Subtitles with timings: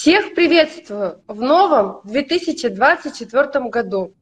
[0.00, 4.14] Всех приветствую в новом 2024 году.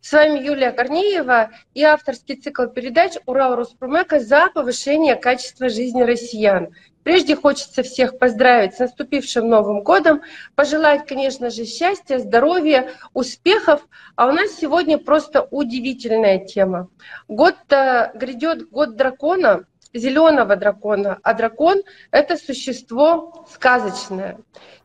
[0.00, 6.68] С вами Юлия Корнеева и авторский цикл передач «Урал Роспромека» за повышение качества жизни россиян.
[7.02, 10.22] Прежде хочется всех поздравить с наступившим Новым годом,
[10.54, 13.84] пожелать, конечно же, счастья, здоровья, успехов.
[14.14, 16.88] А у нас сегодня просто удивительная тема.
[17.26, 19.64] Год грядет год дракона,
[19.96, 24.38] зеленого дракона, а дракон— это существо сказочное.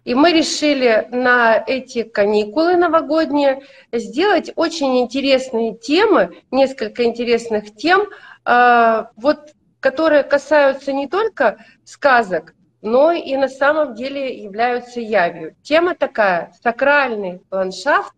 [0.03, 3.61] И мы решили на эти каникулы новогодние
[3.91, 8.07] сделать очень интересные темы, несколько интересных тем,
[8.45, 15.55] э, вот, которые касаются не только сказок, но и на самом деле являются явью.
[15.61, 18.13] Тема такая– сакральный ландшафт,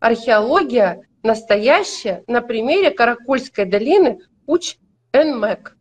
[0.00, 5.77] археология, настоящая на примере Каракульской долины Уч-Энмек.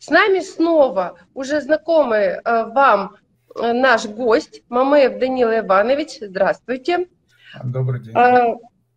[0.00, 2.40] С нами снова уже знакомый э,
[2.72, 3.16] вам
[3.54, 6.20] э, наш гость Мамеев Данила Иванович.
[6.22, 7.06] Здравствуйте.
[7.62, 8.16] Добрый день.
[8.16, 8.54] Э,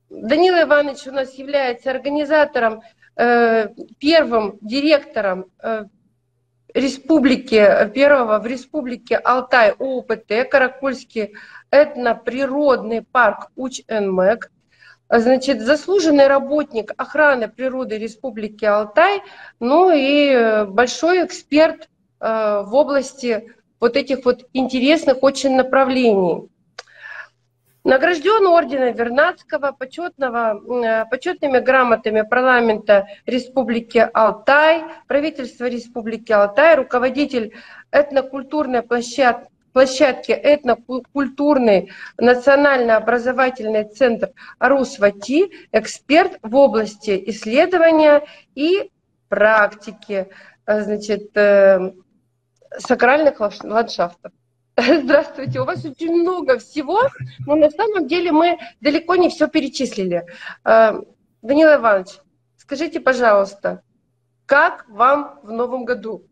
[0.09, 2.81] Данила Иванович у нас является организатором,
[3.99, 5.45] первым директором
[6.73, 11.35] республики, первого в республике Алтай ОУПТ, Каракульский
[11.69, 14.49] этноприродный парк Уч-Энмек.
[15.09, 19.21] Значит, заслуженный работник охраны природы Республики Алтай,
[19.59, 26.49] ну и э, большой эксперт э, в области вот этих вот интересных очень направлений.
[27.83, 37.53] Награжден орденом Вернадского, почетного, э, почетными грамотами парламента Республики Алтай, правительства Республики Алтай, руководитель
[37.91, 48.23] этнокультурной площадки площадке этнокультурный национально-образовательный центр Арусвати, эксперт в области исследования
[48.55, 48.91] и
[49.29, 50.29] практики
[50.65, 51.93] э, значит, э,
[52.77, 54.31] сакральных ландшафтов.
[54.77, 57.01] Здравствуйте, у вас очень много всего,
[57.45, 60.25] но на самом деле мы далеко не все перечислили.
[60.63, 60.93] Э,
[61.41, 62.19] Данила Иванович,
[62.57, 63.81] скажите, пожалуйста,
[64.45, 66.25] как вам в новом году?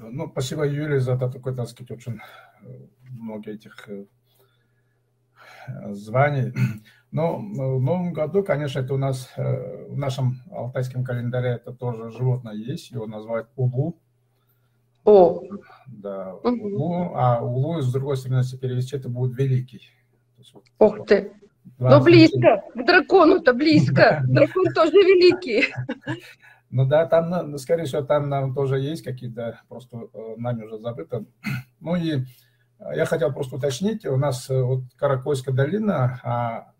[0.00, 2.18] Ну, спасибо Юле за такой, так сказать, очень
[2.62, 4.04] э, много этих э,
[5.90, 6.52] званий.
[7.10, 12.10] Но в новом году, конечно, это у нас э, в нашем алтайском календаре это тоже
[12.10, 13.98] животное есть, его называют улу.
[15.04, 15.40] О.
[15.86, 19.82] Да, улу, а улу, с другой стороны, если перевести, это будет великий.
[20.78, 21.32] Ух ты!
[21.78, 24.22] Ну, близко, к дракону-то близко.
[24.28, 25.72] Дракон тоже великий.
[26.70, 30.78] Ну да, там, ну, скорее всего, там нам тоже есть какие-то, просто э, нами уже
[30.78, 31.24] забыто.
[31.80, 36.72] Ну и э, я хотел просто уточнить, у нас э, вот Каракойская долина, а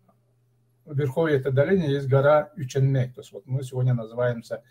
[0.85, 3.15] в верховье этой долины есть гора Юченмек.
[3.15, 4.61] То есть вот мы сегодня называемся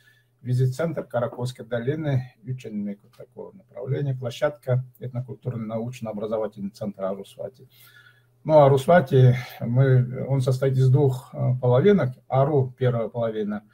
[0.42, 7.68] визит-центр Каракойской долины Юченмек, вот такого направления, площадка этнокультурно-научно-образовательный центр Арусвати.
[8.44, 12.10] Ну, Арусвати, мы, он состоит из двух половинок.
[12.28, 13.64] Ару, первая половина–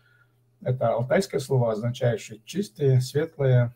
[0.64, 3.74] это алтайское слово, означающее чистые, светлые.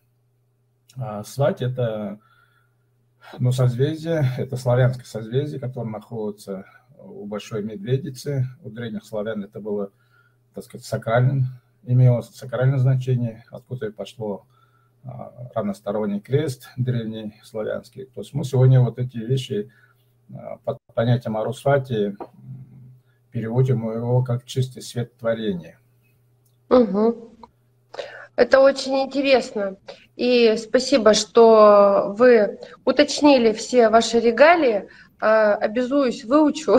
[0.96, 2.18] А свать– это
[3.38, 6.64] ну, созвездие, это славянское созвездие, которое находится
[6.98, 8.46] у Большой Медведицы.
[8.62, 9.92] У древних славян это было,
[10.54, 11.46] так сказать, сакральным,
[11.84, 14.46] имело сакральное значение, откуда и пошло
[15.04, 18.06] а, равносторонний крест древний славянский.
[18.06, 19.70] То есть мы сегодня вот эти вещи
[20.34, 22.16] а, под понятием Арусвати
[23.30, 25.78] переводим его как чистый свет творения–
[26.68, 27.34] Угу.
[28.36, 29.76] Это очень интересно.
[30.16, 34.88] И спасибо, что вы уточнили все ваши регалии.
[35.20, 36.78] А, обязуюсь, выучу,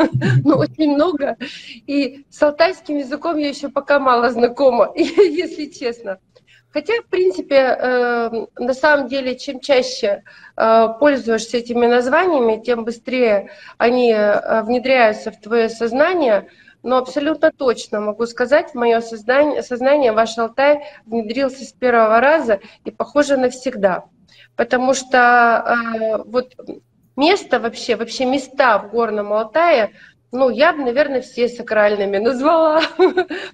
[0.44, 1.36] но очень много.
[1.88, 6.18] И с алтайским языком я еще пока мало знакома, если честно.
[6.72, 10.22] Хотя, в принципе, эм, на самом деле, чем чаще
[10.56, 16.46] э, пользуешься этими названиями, тем быстрее они э, внедряются в твое сознание–
[16.82, 22.60] но абсолютно точно могу сказать, в мое сознание, сознание ваш Алтай внедрился с первого раза
[22.84, 24.04] и, похоже, навсегда.
[24.56, 26.54] Потому что э, вот
[27.16, 29.92] место вообще, вообще места в Горном Алтае,
[30.32, 32.82] ну, я бы, наверное, все сакральными назвала,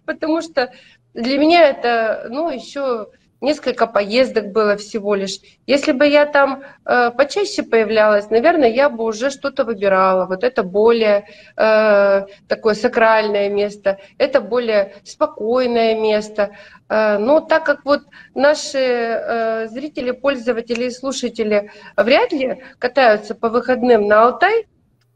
[0.04, 0.72] потому что
[1.14, 3.08] для меня это, ну, еще
[3.40, 5.38] несколько поездок было всего лишь.
[5.66, 10.26] Если бы я там э, почаще появлялась, наверное, я бы уже что-то выбирала.
[10.26, 16.50] Вот это более э, такое сакральное место, это более спокойное место.
[16.88, 18.02] Э, но так как вот
[18.34, 24.66] наши э, зрители, пользователи и слушатели вряд ли катаются по выходным на Алтай,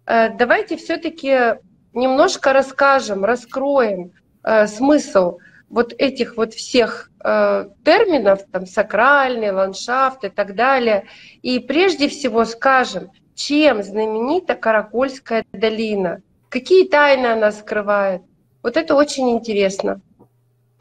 [0.07, 1.59] э, давайте все-таки
[1.95, 4.13] немножко расскажем, раскроем
[4.45, 5.39] э, смысл
[5.71, 11.05] вот этих вот всех э, терминов, там, сакральный, ландшафт и так далее.
[11.43, 18.23] И прежде всего скажем, чем знаменита Каракольская долина, какие тайны она скрывает.
[18.63, 20.01] Вот это очень интересно.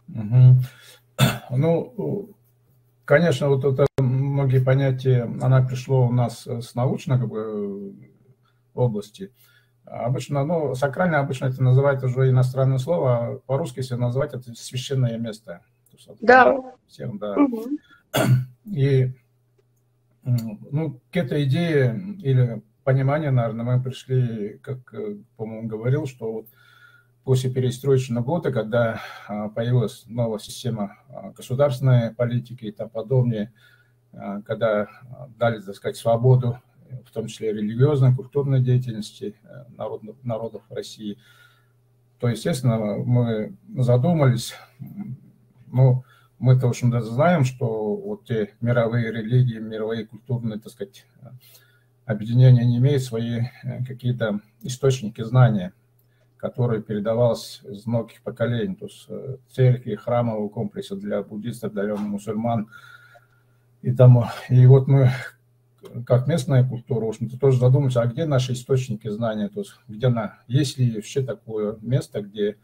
[0.10, 0.58] Угу.
[1.52, 2.30] Ну,
[3.06, 7.94] конечно, вот это многие понятия, она пришло у нас с научной как бы,
[8.74, 9.32] области.
[9.90, 15.18] Обычно, ну, сакрально обычно это называют уже иностранное слово, а по-русски если называть это священное
[15.18, 15.62] место.
[16.22, 16.56] Да.
[16.88, 17.36] Всем, да.
[17.36, 17.66] Угу.
[18.66, 19.12] И
[20.24, 26.48] ну, к этой идее или пониманию, наверное, мы пришли, как, э, по-моему, говорил, что вот
[27.24, 33.54] после перестроечного года, когда а, появилась новая система а, государственной политики и тому подобное,
[34.48, 34.88] когда
[35.38, 36.60] дали, так сказать, свободу
[37.06, 41.18] в том числе религиозной, культурной деятельности э, народов, народов России,
[42.20, 44.54] то, естественно, мы задумались,
[45.68, 46.04] ну,
[46.38, 51.06] мы-то, в общем-то, знаем, что вот те мировые религии, мировые культурные, так сказать,
[52.06, 55.74] объединения не имеют свои э, какие-то источники знания,
[56.38, 62.70] которые передавались из многих поколений, то есть э, церкви, храмового комплекса для буддистов, для мусульман
[63.82, 64.26] и тому.
[64.50, 65.12] И вот мы
[66.06, 70.10] как местная культура, в общем-то, тоже задуматься, а где наши источники знания, то есть где
[70.10, 72.58] на, есть ли вообще такое место, где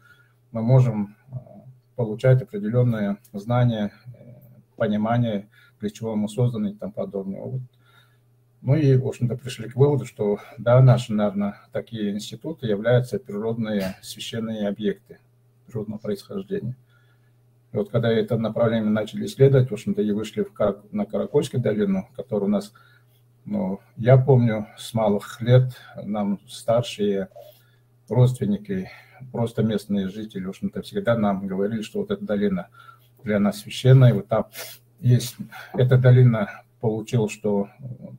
[0.52, 1.64] мы можем а,
[1.96, 4.34] получать определенные знания, э,
[4.76, 5.48] понимание,
[5.80, 7.40] для чего мы созданы и тому подобное.
[7.40, 7.60] Вот.
[8.62, 13.96] Ну и, в общем-то, пришли к выводу, что, да, наши, наверное, такие институты являются природные
[14.02, 15.18] священные объекты
[15.66, 16.76] природного происхождения.
[17.72, 22.08] И вот когда это направление начали исследовать, в общем-то, и вышли в, на Каракольскую долину,
[22.16, 22.72] которая у нас
[23.46, 25.72] ну, я помню с малых лет
[26.02, 27.28] нам старшие
[28.08, 28.90] родственники,
[29.32, 32.68] просто местные жители, в общем-то, всегда нам говорили, что вот эта долина
[33.22, 34.46] для нас священная, вот там
[35.00, 35.36] есть,
[35.74, 37.68] эта долина получил, что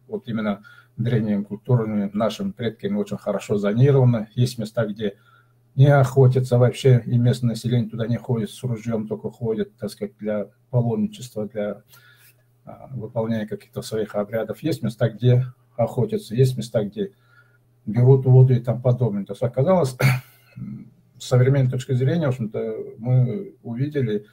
[0.07, 0.63] вот именно
[0.95, 4.29] древними культурами нашими предками очень хорошо зонировано.
[4.33, 5.17] Есть места, где
[5.75, 10.17] не охотятся вообще, и местное население туда не ходит, с ружьем только ходит, так сказать,
[10.17, 11.83] для паломничества, для
[12.91, 14.61] выполняя каких-то своих обрядов.
[14.63, 17.11] Есть места, где охотятся, есть места, где
[17.85, 19.25] берут воду и там подобное.
[19.25, 19.95] То есть оказалось,
[21.17, 24.25] с современной точки зрения, в общем-то, мы увидели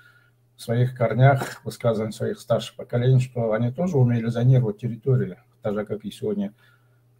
[0.56, 5.84] в своих корнях, высказываниях своих старших поколений, что они тоже умели зонировать территории, так же,
[5.84, 6.52] как и сегодня,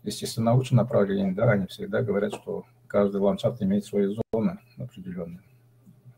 [0.03, 5.41] естественно, научное направление, да, они всегда говорят, что каждый ландшафт имеет свои зоны определенные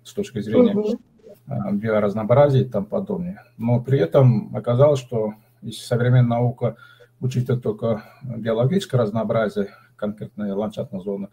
[0.04, 1.00] с точки зрения угу.
[1.48, 3.44] Э, биоразнообразия и тому подобное.
[3.56, 6.76] Но при этом оказалось, что если современная наука
[7.20, 11.28] учитывает только биологическое разнообразие, конкретные ландшафтные зоны,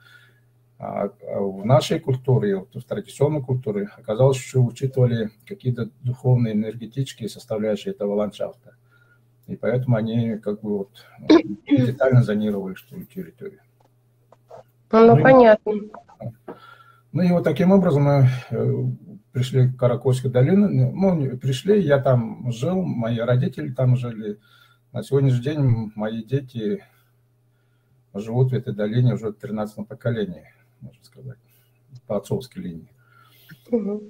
[0.78, 7.94] а, а в нашей культуре, в традиционной культуре, оказалось, что учитывали какие-то духовные, энергетические составляющие
[7.94, 8.76] этого ландшафта.
[9.48, 11.06] И поэтому они как бы вот
[11.68, 13.62] детально зонировали что ли территорию.
[14.92, 15.72] Ну, ну понятно.
[15.72, 15.92] И,
[17.14, 18.26] ну и вот таким образом э,
[19.34, 20.68] пришли к Каракольской долине.
[20.68, 24.40] Ну, пришли, я там жил, мои родители там жили.
[24.94, 26.84] На сегодняшний день мои дети
[28.14, 30.46] живут в этой долине уже в 13 поколении,
[30.80, 31.38] можно сказать,
[32.06, 32.90] по отцовской линии.
[33.72, 34.04] Угу.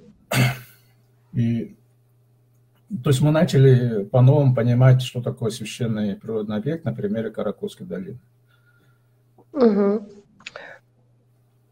[1.32, 1.76] И
[3.02, 8.20] то есть мы начали по-новому понимать, что такое священный природный объект на примере Каракольской долины.
[9.52, 10.08] Угу.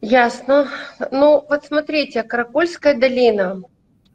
[0.02, 0.68] Ясно.
[1.12, 3.62] Ну, вот смотрите, Каракольская долина,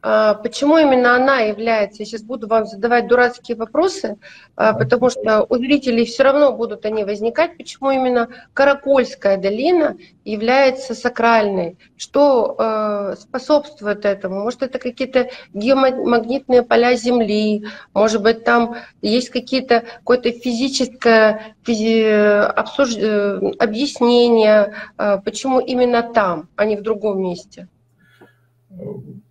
[0.00, 4.16] почему именно она является, я сейчас буду вам задавать дурацкие вопросы,
[4.54, 10.94] а, потому что у зрителей все равно будут они возникать, почему именно Каракольская долина является
[10.94, 17.64] сакральной, что э, способствует этому, может это какие-то геомагнитные поля Земли,
[17.94, 22.96] может быть там есть какие-то какое-то физическое физи, обсуж...
[22.96, 27.68] Э, объяснение, э, почему именно там, а не в другом месте.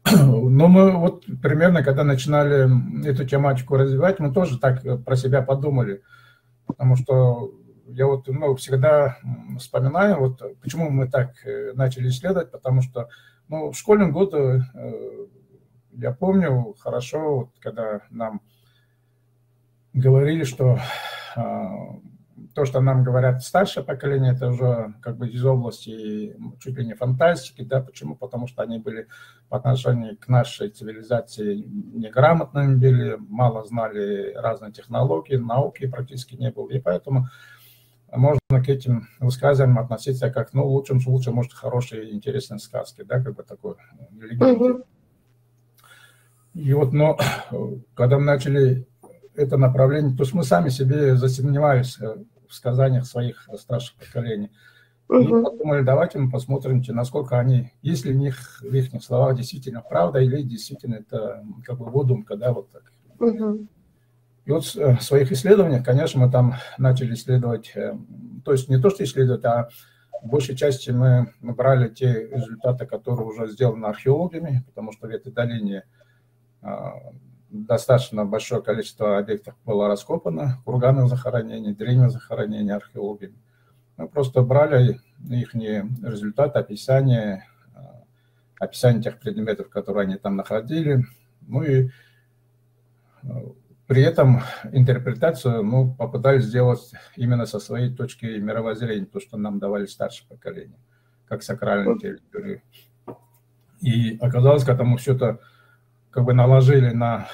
[0.57, 6.01] Ну, мы вот примерно, когда начинали эту тематику развивать, мы тоже так про себя подумали.
[6.65, 7.51] Потому что
[7.87, 9.17] я вот ну, всегда
[9.57, 13.09] вспоминаю, вот почему мы так э, начали исследовать, потому что
[13.47, 14.61] ну, в школьном году э,
[15.93, 18.41] я помню хорошо, вот, когда нам
[19.93, 20.79] говорили, что
[21.35, 21.95] а,
[22.57, 26.95] то, что нам говорят старшее поколение, это уже как бы из области чуть ли не
[26.95, 28.15] фантастики, да, почему?
[28.15, 29.05] Потому что они были
[29.47, 31.57] по отношению к нашей цивилизации
[31.93, 37.27] неграмотными были, мало знали разные технологии, науки практически не было, и поэтому
[38.11, 43.35] можно к этим высказываниям относиться как, ну, лучше, лучше, может, хорошие, интересные сказки, да, как
[43.35, 43.75] бы такой
[44.19, 44.83] религиозный.
[46.55, 47.19] И вот, но
[47.93, 48.87] когда мы начали
[49.35, 51.99] это направление, то есть мы сами себе засомневались
[52.47, 54.51] в сказаниях своих старших поколений.
[55.09, 55.19] Угу.
[55.19, 59.81] И подумали, давайте мы посмотрим, насколько они, есть ли в них, в их словах действительно
[59.81, 62.91] правда, или действительно это как бы выдумка, да, вот так.
[63.19, 63.67] Угу.
[64.45, 67.97] И вот э, в своих исследованиях, конечно, мы там начали исследовать, э,
[68.43, 69.69] то есть не то, что исследовать, а
[70.21, 75.31] в большей части мы брали те результаты, которые уже сделаны археологами, потому что в этой
[75.31, 75.83] долине
[76.61, 76.93] а,
[77.49, 83.35] достаточно большое количество объектов было раскопано, курганных захоронений, древних захоронений археологами.
[83.97, 84.99] Мы просто брали
[85.29, 88.03] их результаты, описания, а,
[88.59, 91.05] описание тех предметов, которые они там находили,
[91.41, 91.89] ну и
[93.23, 93.53] а,
[93.87, 99.85] при этом интерпретацию мы попытались сделать именно со своей точки мировоззрения, то, что нам давали
[99.85, 100.79] старшее поколение,
[101.25, 102.61] как сакральную территорию.
[103.79, 105.39] И оказалось, когда мы все это
[106.17, 107.27] как бы наложили на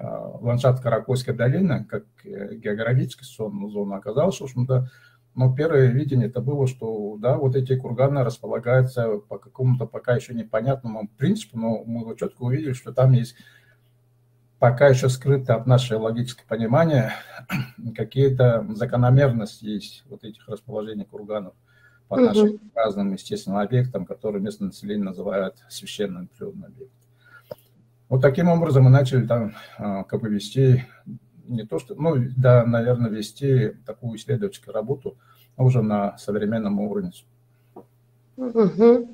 [0.00, 4.90] а, ландшафт Каракольской долины, как э, географическую зону, зону оказалось, что, в общем-то,
[5.36, 10.34] но первое видение это было, что да, вот эти курганы располагаются по какому-то пока еще
[10.34, 13.36] непонятному принципу, но мы четко увидели, что там есть
[14.58, 17.12] пока еще скрыто от нашего логического понимания
[17.96, 21.54] какие-то закономерности есть вот этих расположений курганов
[22.08, 27.03] по отношению к разным естественным объектам, которые местное население называют священным природным объектом.
[28.08, 30.84] Вот таким образом мы начали там а, как бы вести
[31.46, 35.18] не то что, ну да, наверное, вести такую исследовательскую работу
[35.56, 37.12] уже на современном уровне.
[38.36, 39.08] Угу.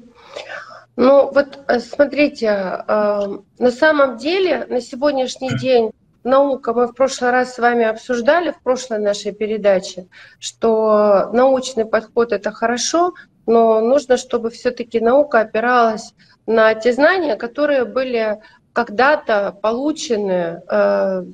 [0.96, 5.92] Ну вот э, смотрите, э, на самом деле на сегодняшний день
[6.24, 12.32] наука, мы в прошлый раз с вами обсуждали, в прошлой нашей передаче, что научный подход
[12.32, 13.14] это хорошо,
[13.46, 16.14] но нужно, чтобы все-таки наука опиралась
[16.46, 18.40] на те знания, которые были
[18.72, 21.24] когда-то получены э,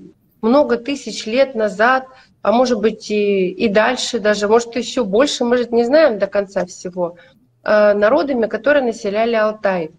[0.43, 2.07] много тысяч лет назад,
[2.43, 6.65] а может быть и, и дальше даже, может еще больше, может не знаем до конца
[6.65, 7.17] всего.
[7.67, 9.91] Э, народами, которые населяли Алтай.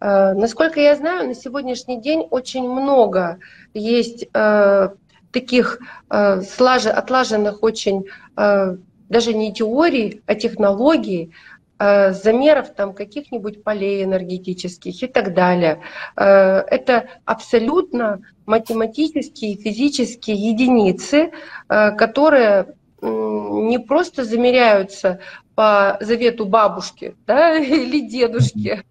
[0.00, 3.40] Э, насколько я знаю, на сегодняшний день очень много
[3.74, 4.88] есть э,
[5.32, 5.78] таких
[6.08, 11.32] отлаженных очень даже не теорий, а технологий,
[11.78, 15.80] замеров там каких-нибудь полей энергетических и так далее.
[16.16, 21.30] Это абсолютно математические, физические единицы,
[21.68, 25.20] которые не просто замеряются
[25.54, 28.84] по завету бабушки да, или дедушки,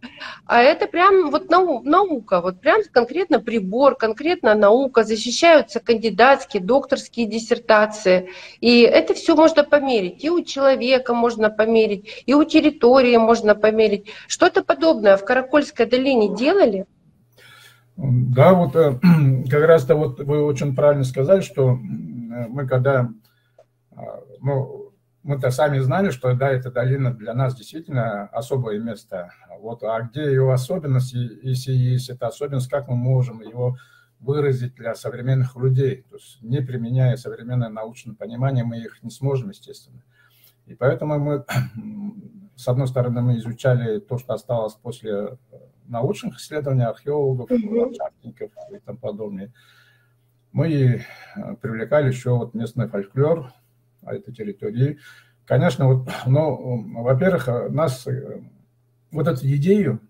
[0.46, 7.26] а это прям вот нау наука, вот прям конкретно прибор, конкретно наука, защищаются кандидатские, докторские
[7.26, 13.56] диссертации, и это все можно померить, и у человека можно померить, и у территории можно
[13.56, 14.08] померить.
[14.28, 16.86] Что-то подобное в Каракольской долине делали?
[17.96, 19.00] Да, вот э,
[19.50, 23.10] как раз-то вот вы очень правильно сказали, что мы когда
[24.39, 29.32] ну, мы-то сами знали, что да, эта долина для нас действительно особое место.
[29.60, 33.77] Вот, а где ее особенность, если есть эта особенность, как мы можем его
[34.20, 36.06] выразить для современных людей?
[36.10, 40.01] То есть не применяя современное научное понимание, мы их не сможем, естественно.
[40.66, 41.46] И поэтому мы,
[42.56, 45.38] с одной стороны, мы изучали то, что осталось после
[45.88, 49.51] научных исследований археологов, ландшафтников и тому подобное.
[50.51, 51.06] Мы
[51.62, 53.51] привлекали еще вот местный фольклор,
[54.08, 55.00] а этой территории.
[55.46, 58.08] конечно, вот, ну, во-первых, нас,
[59.12, 60.02] вот эту идею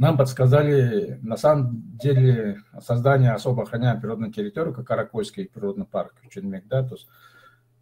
[0.00, 6.66] нам подсказали, на самом деле, создание особо охраняемой природной территории, как Каракольский природный парк Чунмек,
[6.68, 7.06] да, то есть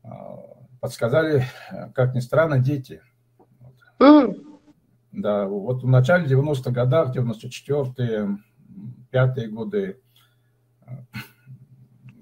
[0.03, 0.37] а,
[0.81, 1.45] подсказали,
[1.95, 3.03] как ни странно, дети.
[4.01, 4.35] Mm.
[5.13, 8.39] Да, вот в начале 90-х годах, 94-е,
[9.13, 10.01] 5-е годы,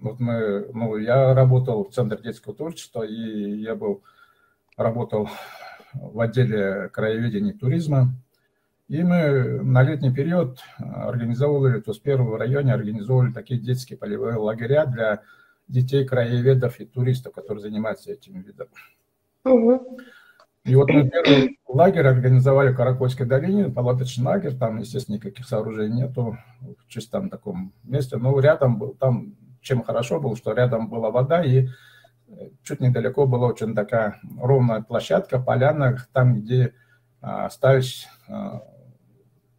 [0.06, 4.02] вот мы, ну, я работал в Центре детского творчества, и я был,
[4.76, 5.28] работал
[5.94, 8.14] в отделе краеведения и туризма.
[8.88, 14.36] И мы на летний период организовывали, то есть в первом районе организовывали такие детские полевые
[14.36, 15.22] лагеря для
[15.66, 18.68] детей краеведов и туристов, которые занимаются этим видом.
[19.44, 19.98] Угу.
[20.64, 26.02] И вот мы первый лагерь организовали в Каракольской долине, палаточный лагерь, там, естественно, никаких сооружений
[26.02, 29.34] нету, в чистом таком месте, но рядом был, там
[29.66, 31.66] чем хорошо было, что рядом была вода, и
[32.28, 36.72] э, чуть недалеко была очень такая ровная площадка, поляна, там, где
[37.20, 38.62] а, остались а,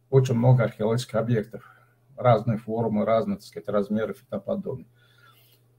[0.08, 1.70] очень много археологических объектов,
[2.16, 4.86] разные формы, разные, так сказать, размеров и тому подобное.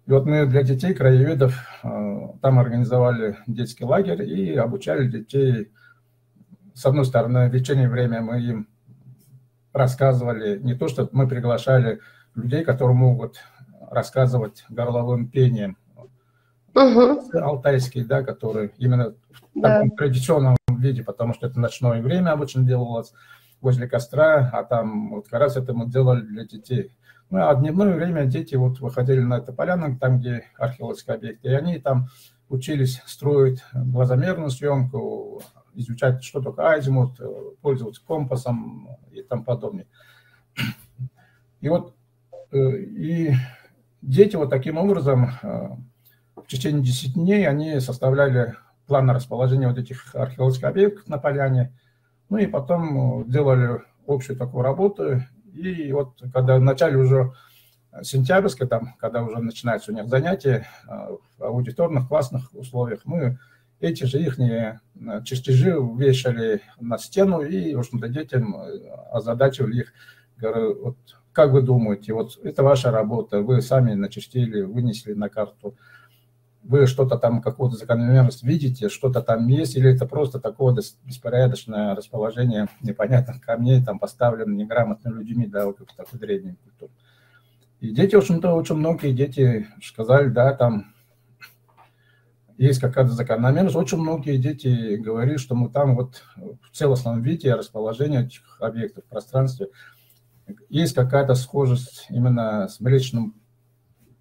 [0.05, 5.71] И вот мы для детей, краеведов, а, там организовали детский лагерь и обучали детей.
[6.75, 8.67] С одной стороны, в вечернее время мы им
[9.73, 11.99] рассказывали, не то, что мы приглашали
[12.35, 13.37] людей, которые могут
[13.89, 15.77] рассказывать горловым пением.
[16.75, 17.39] Угу.
[17.39, 19.15] Алтайский, да, который именно
[19.55, 19.75] в да.
[19.75, 23.11] таком традиционном виде, потому что это ночное время обычно делалось
[23.61, 26.91] возле костра, а там вот как раз это мы делали для детей.
[27.29, 31.53] Ну, а дневное время дети вот выходили на эту поляну, там, где археологические объекты, и
[31.53, 32.07] они там
[32.49, 35.41] учились строить глазомерную съемку,
[35.75, 37.19] изучать, что такое азимут,
[37.61, 39.85] пользоваться компасом и тому подобное.
[41.61, 41.93] И вот
[42.51, 43.33] э, и
[44.01, 45.69] дети вот таким образом э,
[46.35, 48.55] в течение 10 дней они составляли
[48.87, 51.73] план расположения вот этих археологических объектов на поляне,
[52.29, 55.23] ну и потом делали общую такую работу.
[55.53, 57.33] И вот когда в начале уже
[58.01, 63.37] сентябрьской, там, когда уже начинаются у них занятия э, в аудиторных классных условиях, мы
[63.79, 64.35] эти же их
[65.23, 68.55] чертежи вешали на стену и, в общем-то, детям
[69.11, 69.93] озадачивали их.
[70.35, 70.97] Говорю, вот
[71.39, 75.73] как вы думаете, вот это ваша работа, вы сами начертили, вынесли на карту,
[76.63, 82.67] вы что-то там, какую-то закономерность видите, что-то там есть, или это просто такое беспорядочное расположение
[82.81, 86.91] непонятных камней, там поставлено неграмотными людьми, да, вот такой древней культуры.
[87.79, 90.93] И дети, в общем-то, очень многие дети сказали, да, там
[92.57, 93.77] есть какая-то закономерность.
[93.77, 99.07] Очень многие дети говорили, что мы там вот в целостном виде расположения этих объектов в
[99.07, 99.67] пространстве–
[100.69, 103.35] есть какая-то схожесть именно с Млечным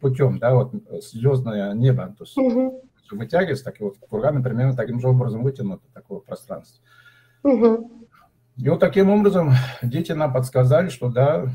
[0.00, 2.84] путем, да, вот звездное небо, то есть угу.
[3.10, 6.82] вытягивается, так и вот курганы примерно таким же образом вытянуто, такое пространство.
[7.42, 8.06] Угу.
[8.56, 11.46] И вот таким образом дети нам подсказали, что да,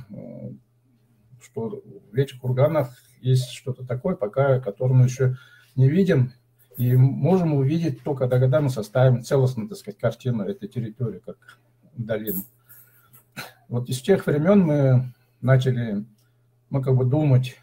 [1.41, 5.35] что в этих курганах есть что-то такое, пока которое мы еще
[5.75, 6.31] не видим,
[6.77, 11.37] и можем увидеть только тогда мы составим целостную, так сказать, картину этой территории, как
[11.95, 12.41] долину.
[13.69, 16.05] Вот из тех времен мы начали,
[16.69, 17.57] ну, как бы думать,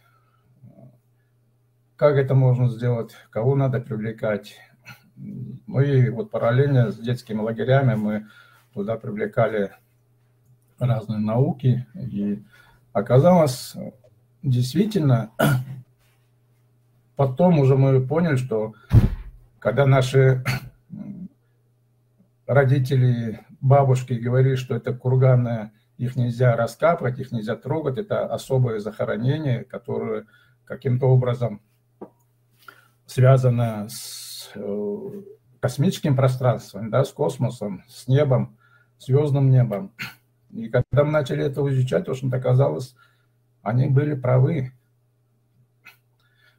[1.96, 4.56] как это можно сделать, кого надо привлекать.
[5.16, 8.26] Ну и вот параллельно с детскими лагерями мы
[8.72, 9.72] туда привлекали
[10.78, 11.86] разные науки.
[11.94, 12.42] И
[12.92, 13.74] оказалось,
[14.42, 15.30] действительно,
[17.16, 18.74] потом уже мы поняли, что
[19.58, 20.42] когда наши
[22.46, 27.98] родители, бабушки говорили, что это курганная их нельзя раскапывать, их нельзя трогать.
[27.98, 30.26] Это особое захоронение, которое
[30.64, 31.60] каким-то образом
[33.04, 35.22] связано с э,
[35.60, 38.56] космическим пространством, да, с космосом, с небом,
[38.98, 39.92] звездным небом.
[40.48, 42.96] И когда мы начали это изучать, то, что оказалось,
[43.62, 44.72] они были правы.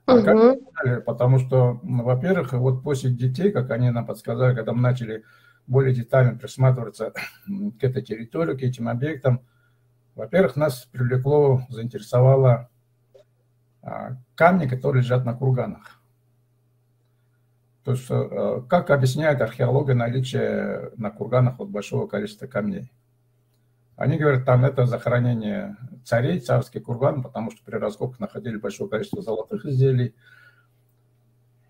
[0.06, 0.72] Угу.
[1.04, 5.24] Потому что, ну, во-первых, вот после детей, как они нам подсказали, когда мы начали
[5.72, 7.14] более детально присматриваться
[7.80, 9.42] к этой территории, к этим объектам.
[10.16, 12.70] Во-первых, нас привлекло, заинтересовало
[13.82, 16.02] а, камни, которые лежат на курганах.
[17.84, 22.92] То есть, э, как объясняет археология наличие на курганах вот большого количества камней?
[23.96, 29.24] Они говорят, там это захоронение царей, царский курган, потому что при раскопках находили большое количество
[29.24, 30.14] золотых изделий,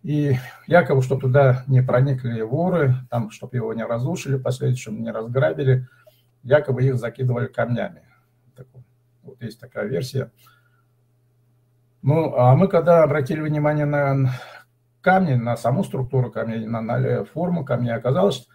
[0.04, 0.36] и
[0.68, 5.88] якобы, что туда не проникли воры, там, чтобы его не разрушили, в последующем не разграбили,
[6.44, 8.04] якобы их закидывали камнями.
[9.24, 10.32] Вот есть такая версия.
[12.02, 14.32] Ну, а мы когда обратили внимание на
[15.02, 18.48] камни, на саму структуру камней, на, на форму камней, оказалось,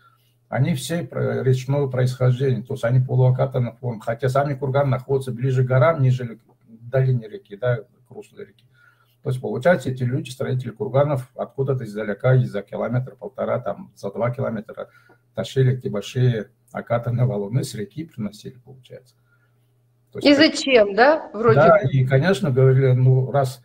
[0.49, 5.69] они все речного происхождения, то есть они полуокатанной формы, хотя сами курганы находятся ближе к
[5.69, 8.65] горам, ниже к долине реки, да, к руслу реки.
[9.27, 14.12] То есть, получается, эти люди, строители курганов, откуда-то издалека, из за километра, полтора, там, за
[14.12, 14.89] два километра
[15.35, 19.17] тащили эти большие окатанные валуны с реки, приносили, получается.
[20.15, 23.65] есть, и зачем, да, вроде Да, и, конечно, говорили, ну, раз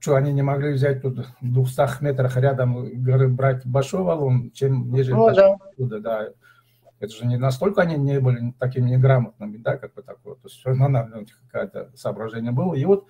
[0.00, 4.90] что они не могли взять тут в 200 метрах рядом горы брать большой валун, чем
[4.90, 5.54] нежели ну, да.
[5.54, 6.28] оттуда, да.
[6.98, 10.34] Это же не настолько они не были такими неграмотными, да, как бы такое.
[10.34, 11.06] То есть все равно
[11.48, 12.74] какое-то соображение было.
[12.74, 13.06] И вот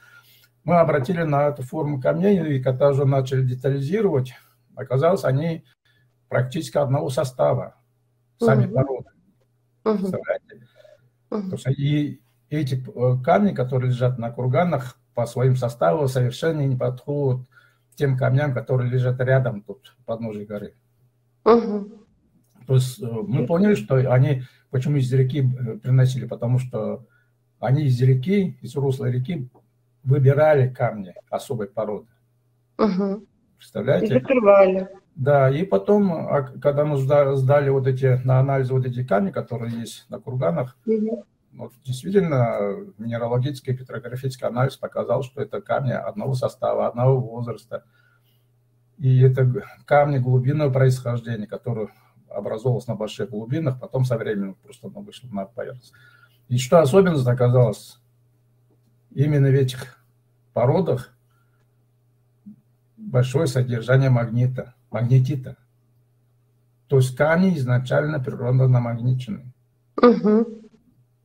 [0.69, 4.35] мы обратили на эту форму камней, и когда уже начали детализировать,
[4.77, 5.65] оказалось, они
[6.29, 7.77] практически одного состава,
[8.39, 8.75] сами угу.
[8.75, 9.09] породы.
[9.83, 10.67] Представляете?
[11.31, 11.51] Угу.
[11.53, 17.47] Есть и эти э, камни, которые лежат на курганах, по своим составу совершенно не подходят
[17.95, 20.75] тем камням, которые лежат рядом тут, подножия горы.
[21.47, 21.89] Угу.
[22.67, 27.07] То есть э, мы поняли, что они, почему из реки э, приносили, потому что
[27.59, 29.49] они из реки, из русла реки
[30.05, 32.09] выбирали камни особой породы.
[32.79, 33.27] Угу.
[33.59, 34.07] Представляете?
[34.07, 34.89] И закрывали.
[35.15, 39.81] Да, и потом, а, когда мы сдали вот эти, на анализ вот эти камни, которые
[39.81, 41.25] есть на курганах, угу.
[41.55, 47.85] вот действительно минералогический петрографический анализ показал, что это камни одного состава, одного возраста.
[48.97, 49.51] И это
[49.85, 51.89] камни глубинного происхождения, которые
[52.29, 55.93] образовалось на больших глубинах, потом со временем просто оно вышло на поверхность.
[56.49, 58.01] И что особенность оказалось,
[59.25, 59.99] именно в этих
[60.53, 61.13] породах
[62.97, 65.57] большое содержание магнита, магнетита.
[66.87, 69.53] То есть камни изначально природно намагничены.
[70.01, 70.47] Угу.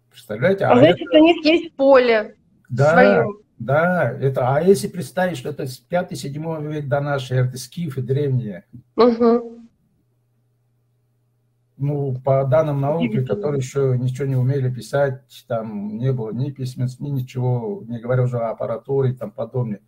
[0.10, 0.65] Представляете?
[0.65, 1.19] А, а значит, это...
[1.19, 2.36] у них есть поле
[2.67, 3.27] да, свое.
[3.60, 9.62] Да, это, а если представить, что это 5-7 век до нашей эры, скифы древние, угу
[11.77, 16.99] ну, по данным науки, которые еще ничего не умели писать, там не было ни письменств,
[16.99, 19.81] ни ничего, не говоря уже о аппаратуре и там подобное.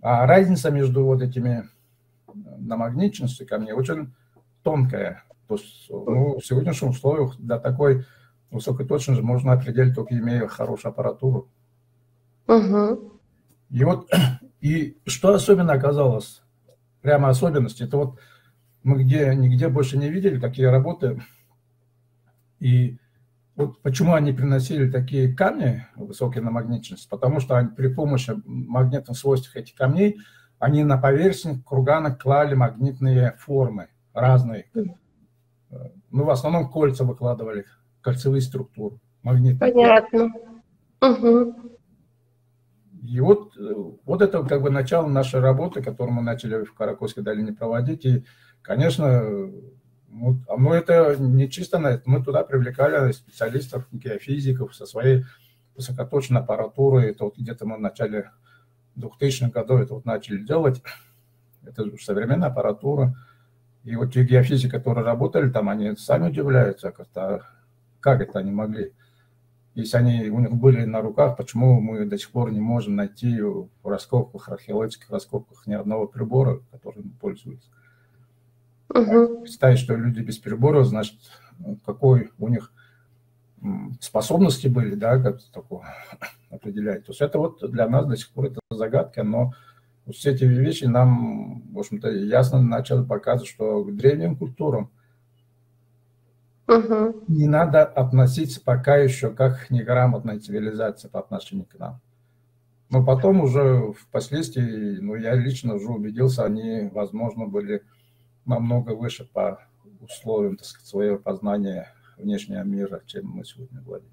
[0.00, 1.68] А разница между вот этими
[2.34, 4.14] намагниченностью ко мне очень
[4.62, 5.24] тонкая.
[5.46, 8.04] То есть ну, в сегодняшних условиях для такой
[8.50, 11.48] высокой точности можно определить, только имея хорошую аппаратуру.
[12.46, 13.12] Угу.
[13.70, 14.10] И вот,
[14.60, 16.42] и что особенно оказалось,
[17.02, 18.18] прямо особенность, это вот
[18.84, 21.20] мы где, нигде больше не видели такие работы.
[22.60, 22.98] И
[23.56, 27.08] вот почему они приносили такие камни высокие на магнитность?
[27.08, 30.20] Потому что они, при помощи магнитных свойств этих камней
[30.58, 34.70] они на поверхность кургана клали магнитные формы разные.
[36.10, 37.64] Ну, в основном кольца выкладывали,
[38.00, 39.72] кольцевые структуры магнитные.
[39.72, 40.32] Понятно.
[41.00, 41.54] Угу.
[43.02, 43.52] И вот,
[44.04, 48.04] вот это как бы начало нашей работы, которую мы начали в Каракольской долине проводить.
[48.06, 48.24] И
[48.64, 49.22] Конечно,
[50.08, 52.02] ну, ну это не чисто на это.
[52.06, 55.24] Мы туда привлекали специалистов, геофизиков со своей
[55.76, 57.10] высокоточной аппаратурой.
[57.10, 58.30] Это вот где-то мы в начале
[58.96, 60.82] 2000-х годов это вот начали делать.
[61.62, 63.14] Это современная аппаратура.
[63.84, 67.46] И вот те геофизики, которые работали там, они сами удивляются, как это,
[68.00, 68.94] как это они могли.
[69.74, 73.42] Если они у них были на руках, почему мы до сих пор не можем найти
[73.42, 77.68] в раскопках, археологических раскопках ни одного прибора, которым пользуются.
[78.90, 79.40] Угу.
[79.42, 81.18] Представить, что люди без перебора, значит,
[81.84, 82.72] какой у них
[84.00, 85.82] способности были, да, как такое
[86.50, 87.06] определять.
[87.06, 89.52] То есть это вот для нас до сих пор это загадка, но
[90.06, 94.90] вот все эти вещи нам, в общем-то, ясно начали показывать, что к древним культурам
[96.68, 97.22] угу.
[97.26, 102.00] не надо относиться пока еще как неграмотная цивилизация по отношению к нам.
[102.90, 107.82] Но потом уже впоследствии, ну, я лично уже убедился, они, возможно, были
[108.46, 109.60] намного выше по
[110.00, 114.10] условиям так сказать, своего познания внешнего мира, чем мы сегодня владеем.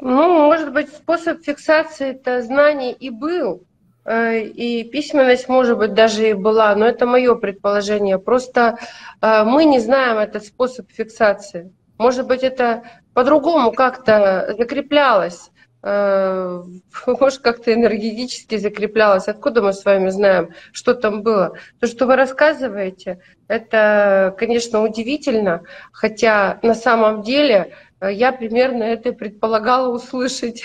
[0.00, 3.62] Ну, может быть, способ фиксации это знаний и был,
[4.04, 8.18] э, и письменность, может быть, даже и была, но это мое предположение.
[8.18, 8.78] Просто
[9.20, 11.72] э, мы не знаем этот способ фиксации.
[11.98, 12.82] Может быть, это
[13.14, 15.51] по-другому как-то закреплялось
[17.06, 19.26] может, как-то энергетически закреплялось.
[19.26, 21.54] Откуда мы с вами знаем, что там было?
[21.80, 23.18] То, что вы рассказываете,
[23.48, 30.62] это, конечно, удивительно, хотя на самом деле э, я примерно это и предполагала услышать.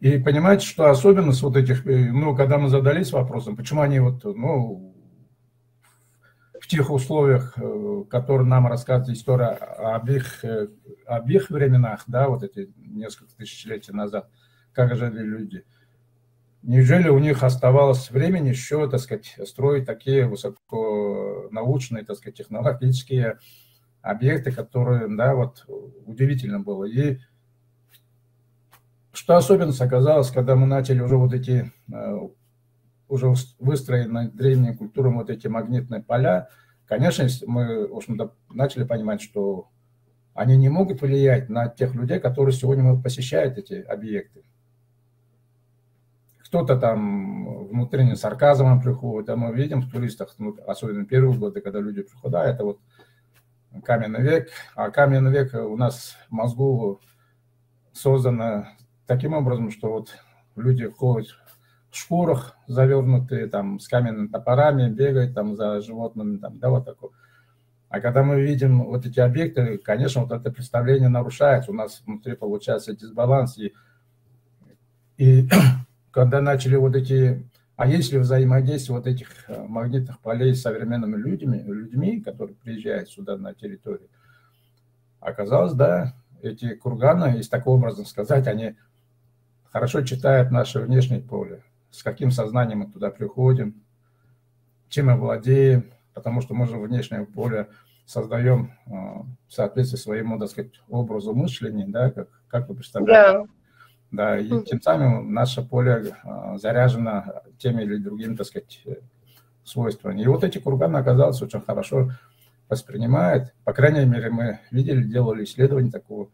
[0.00, 4.24] И понимаете, что особенность вот этих, э, ну, когда мы задались вопросом, почему они вот,
[4.24, 4.91] ну,
[6.62, 10.68] в тех условиях, э, которые нам рассказывает история об их, э,
[11.06, 14.30] об их временах, да, вот эти несколько тысячелетий назад,
[14.72, 15.64] как жили люди.
[16.62, 23.40] Неужели у них оставалось времени еще, так сказать, строить такие высоконаучные, так сказать, технологические
[24.00, 25.66] объекты, которые, да, вот
[26.06, 26.84] удивительно было.
[26.84, 27.18] И
[29.12, 32.18] что особенность оказалось, когда мы начали уже вот эти э,
[33.12, 36.48] уже выстроены древней культурой вот эти магнитные поля,
[36.86, 39.68] конечно, мы, общем-то, начали понимать, что
[40.32, 44.44] они не могут влиять на тех людей, которые сегодня посещают эти объекты.
[46.46, 51.80] Кто-то там внутренним сарказмом приходит, а мы видим в туристах, ну, особенно первые годы, когда
[51.80, 52.80] люди приходят, да, это вот
[53.84, 57.02] каменный век, а каменный век у нас в мозгу
[57.92, 58.68] создано
[59.06, 60.14] таким образом, что вот
[60.56, 61.28] люди ходят
[61.96, 67.10] шкурах завернутые, там, с каменными топорами, бегают там за животными, там, да, вот такое.
[67.88, 72.34] А когда мы видим вот эти объекты, конечно, вот это представление нарушается, у нас внутри
[72.34, 73.74] получается дисбаланс, и,
[75.18, 75.46] и
[76.10, 81.58] когда начали вот эти, а если взаимодействие вот этих э, магнитных полей с современными людьми,
[81.58, 84.08] людьми, которые приезжают сюда на территорию,
[85.20, 88.76] оказалось, да, эти курганы, если таким образом сказать, они
[89.70, 93.80] хорошо читают наше внешнее поле с каким сознанием мы туда приходим,
[94.88, 97.68] чем мы владеем, потому что мы же внешнее поле
[98.06, 103.48] создаем в соответствии своему, так сказать, образу мышления, да, как, как вы представляете.
[104.10, 104.36] Да.
[104.36, 106.16] да, и тем самым наше поле
[106.56, 108.82] заряжено теми или другими, так сказать,
[109.64, 110.20] свойствами.
[110.20, 112.10] И вот эти курганы оказалось очень хорошо
[112.68, 113.54] воспринимает.
[113.64, 116.30] По крайней мере, мы видели, делали исследование такого,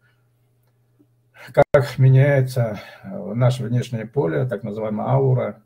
[1.53, 5.63] как меняется наше внешнее поле, так называемая аура,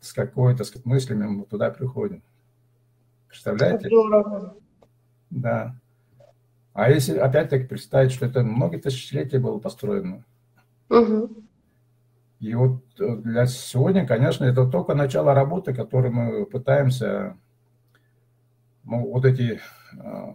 [0.00, 2.22] с какой, то сказать, мыслями мы туда приходим.
[3.28, 3.88] Представляете?
[3.88, 4.56] Здорово.
[5.30, 5.76] Да.
[6.72, 10.24] А если опять-таки представить, что это многие тысячелетия было построено.
[10.90, 11.30] Угу.
[12.40, 17.38] И вот э, для сегодня, конечно, это только начало работы, которую мы пытаемся,
[18.84, 19.60] ну, вот эти
[19.96, 20.34] э,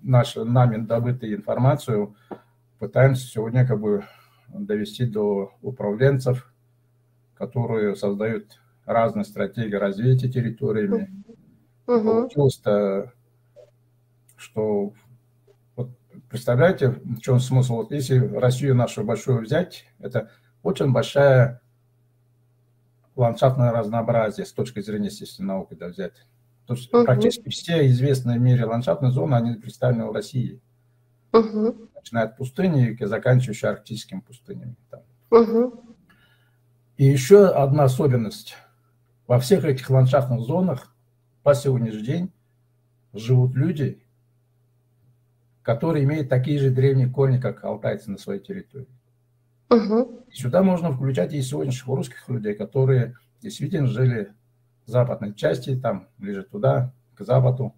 [0.00, 2.14] наши нами добытые информацию,
[2.78, 4.04] пытаемся сегодня как бы
[4.48, 6.52] довести до управленцев,
[7.34, 11.12] которые создают разные стратегии развития территориями.
[11.86, 12.02] Угу.
[12.02, 13.12] Получилось-то,
[14.36, 14.92] что
[15.74, 15.90] вот
[16.28, 17.76] представляете, в чем смысл?
[17.76, 20.30] Вот если Россию нашу большую взять, это
[20.62, 21.60] очень большая
[23.16, 26.26] ландшафтное разнообразие с точки зрения естественной науки да, взять.
[26.66, 27.04] То есть угу.
[27.04, 30.60] практически все известные в мире ландшафтные зоны, они представлены в России.
[31.32, 31.88] Угу.
[31.94, 34.76] Начиная от пустыни и заканчивая арктическими пустынями.
[35.30, 35.84] Угу.
[36.96, 38.56] И еще одна особенность.
[39.26, 40.94] Во всех этих ландшафтных зонах
[41.42, 42.32] по сегодняшний день
[43.12, 44.02] живут люди,
[45.62, 48.88] которые имеют такие же древние корни, как алтайцы на своей территории.
[49.68, 50.24] Угу.
[50.32, 54.32] Сюда можно включать и сегодняшних русских людей, которые действительно жили
[54.86, 57.74] в западной части, там, ближе туда, к западу,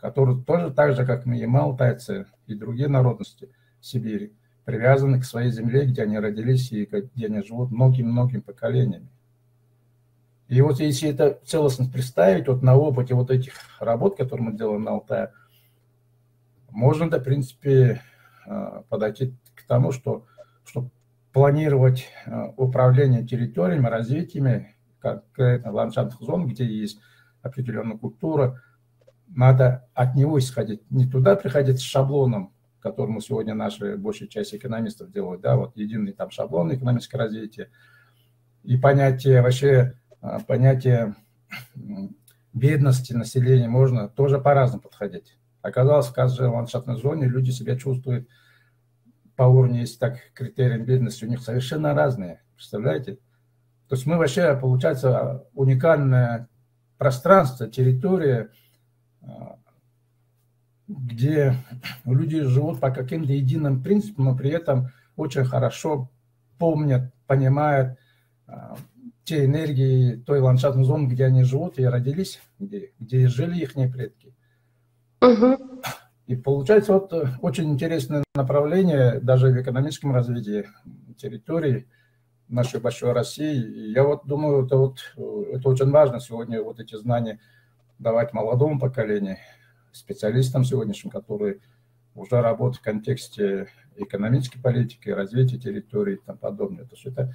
[0.00, 3.48] которые тоже так же, как мы, и алтайцы, и другие народности
[3.80, 4.32] Сибири,
[4.64, 9.08] привязаны к своей земле, где они родились и где они живут многими-многими поколениями.
[10.48, 14.82] И вот если это целостность представить, вот на опыте вот этих работ, которые мы делаем
[14.82, 15.32] на Алтае,
[16.70, 18.02] можно, да, в принципе,
[18.46, 20.26] э, подойти к тому, что,
[20.64, 20.90] что
[21.32, 27.00] планировать э, управление территориями, развитиями конкретно ландшафтных зон, где есть
[27.42, 28.62] определенная культура,
[29.28, 30.82] надо от него исходить.
[30.90, 36.12] Не туда приходить с шаблоном, которому сегодня наши большая часть экономистов делают, да, вот единый
[36.12, 37.70] там шаблон экономического развития,
[38.62, 41.14] и понятие вообще, э, понятие
[42.52, 45.38] бедности населения можно тоже по-разному подходить.
[45.62, 48.28] Оказалось, в каждой ландшафтной зоне люди себя чувствуют
[49.36, 53.18] по уровню, если так, критериям бедности, у них совершенно разные, представляете?
[53.88, 56.48] То есть мы вообще, получается, уникальное
[56.98, 58.50] пространство, территория, а,
[60.88, 61.54] где
[62.04, 66.10] люди живут по каким-то единым принципам, но при этом очень хорошо
[66.58, 67.98] помнят, понимают
[68.46, 68.76] а,
[69.24, 74.34] те энергии той ландшафтной зоны, где они живут и родились, где, где жили их предки.
[75.20, 75.82] Угу.
[76.28, 80.66] И получается вот э, очень интересное направление даже в экономическом развитии
[81.16, 81.88] территории
[82.48, 83.62] нашей большой России.
[83.62, 87.40] И я вот думаю, это, вот, э, это очень важно сегодня вот эти знания
[87.98, 89.38] давать молодому поколению,
[89.92, 91.60] специалистам сегодняшним, которые
[92.14, 96.84] уже работают в контексте экономической политики, развития территории и тому подобное.
[96.84, 97.34] То есть это,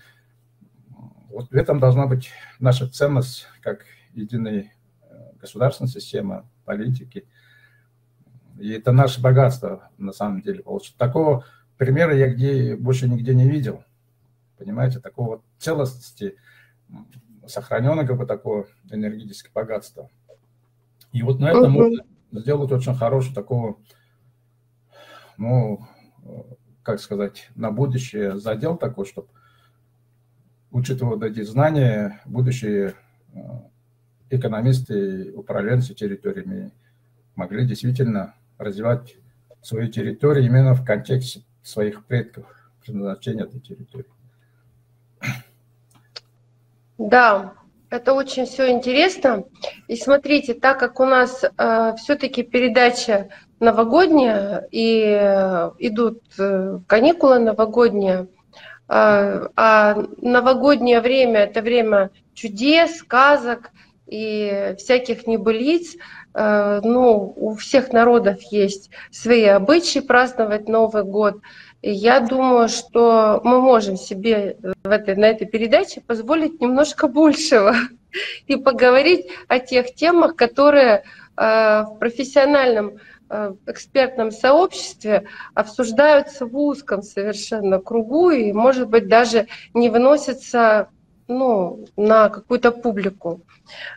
[1.30, 4.72] вот в этом должна быть наша ценность как единой
[5.02, 7.28] э, государственной системы, политики–
[8.58, 10.64] и это наше богатство, на самом деле.
[10.98, 11.46] Такого
[11.78, 13.84] примера я где, больше нигде не видел.
[14.58, 16.36] Понимаете, такого целостности,
[17.48, 20.10] сохраненного как бы такого энергетического богатства.
[21.14, 23.78] И вот на этом можно сделать очень хороший такого,
[25.38, 25.86] ну,
[26.82, 29.28] как сказать, на будущее задел такой, чтобы,
[30.72, 32.96] учитывая вот эти знания, будущие
[33.32, 33.40] э,
[34.32, 36.72] экономисты, управленцы территориями
[37.36, 39.16] могли действительно развивать
[39.62, 42.46] свою территорию именно в контексте своих предков,
[42.82, 44.12] предназначения этой территории.
[46.98, 47.54] Да,
[47.94, 49.44] это очень все интересно.
[49.88, 53.30] И смотрите, так как у нас э, все-таки передача
[53.60, 58.28] новогодняя и э, идут э, каникулы новогодние,
[58.90, 63.70] э, а новогоднее время это время чудес, сказок
[64.08, 65.96] и всяких небылиц,
[66.34, 71.38] Э, ну, у всех народов есть свои обычаи праздновать Новый год.
[71.86, 77.76] Я думаю, что мы можем себе в этой, на этой передаче позволить немножко большего
[78.48, 81.04] и поговорить о тех темах, которые
[81.36, 89.48] э, в профессиональном э, экспертном сообществе обсуждаются в узком совершенно кругу и, может быть, даже
[89.74, 90.88] не выносятся
[91.38, 93.42] ну, на какую-то публику.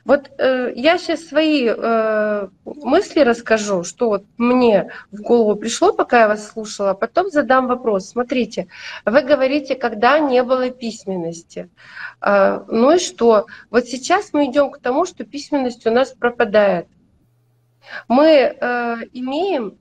[0.04, 6.20] Вот э, я сейчас свои э, мысли расскажу, что вот мне в голову пришло, пока
[6.20, 8.08] я вас слушала, а потом задам вопрос.
[8.08, 8.68] Смотрите,
[9.04, 11.68] вы говорите, когда не было письменности.
[12.20, 13.46] Э, ну и что?
[13.70, 16.86] Вот сейчас мы идем к тому, что письменность у нас пропадает.
[18.08, 19.76] Мы э, имеем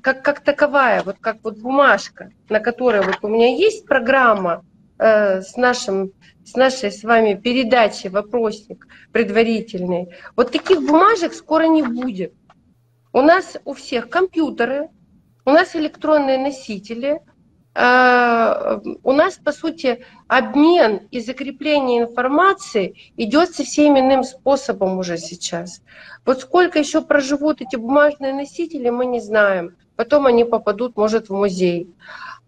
[0.00, 4.64] как, как таковая, вот как вот бумажка, на которой вот у меня есть программа
[4.98, 6.12] э, с нашим
[6.44, 12.32] с нашей с вами передачей вопросник предварительный, вот таких бумажек скоро не будет.
[13.12, 14.88] У нас у всех компьютеры,
[15.44, 17.20] у нас электронные носители,
[17.74, 25.82] э, у нас, по сути, обмен и закрепление информации идет совсем иным способом уже сейчас.
[26.24, 29.76] Вот сколько еще проживут эти бумажные носители, мы не знаем.
[29.96, 31.94] Потом они попадут, может, в музей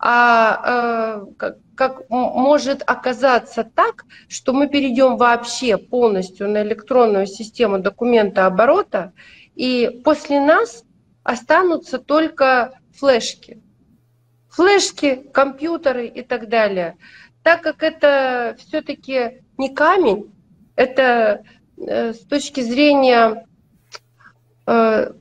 [0.00, 8.44] а э, как, может оказаться так, что мы перейдем вообще полностью на электронную систему документа
[8.44, 9.14] оборота,
[9.54, 10.84] и после нас
[11.22, 13.62] останутся только флешки.
[14.50, 16.98] Флешки, компьютеры и так далее.
[17.42, 20.30] Так как это все-таки не камень,
[20.76, 21.44] это
[21.78, 23.46] э, с точки зрения
[24.66, 25.12] э,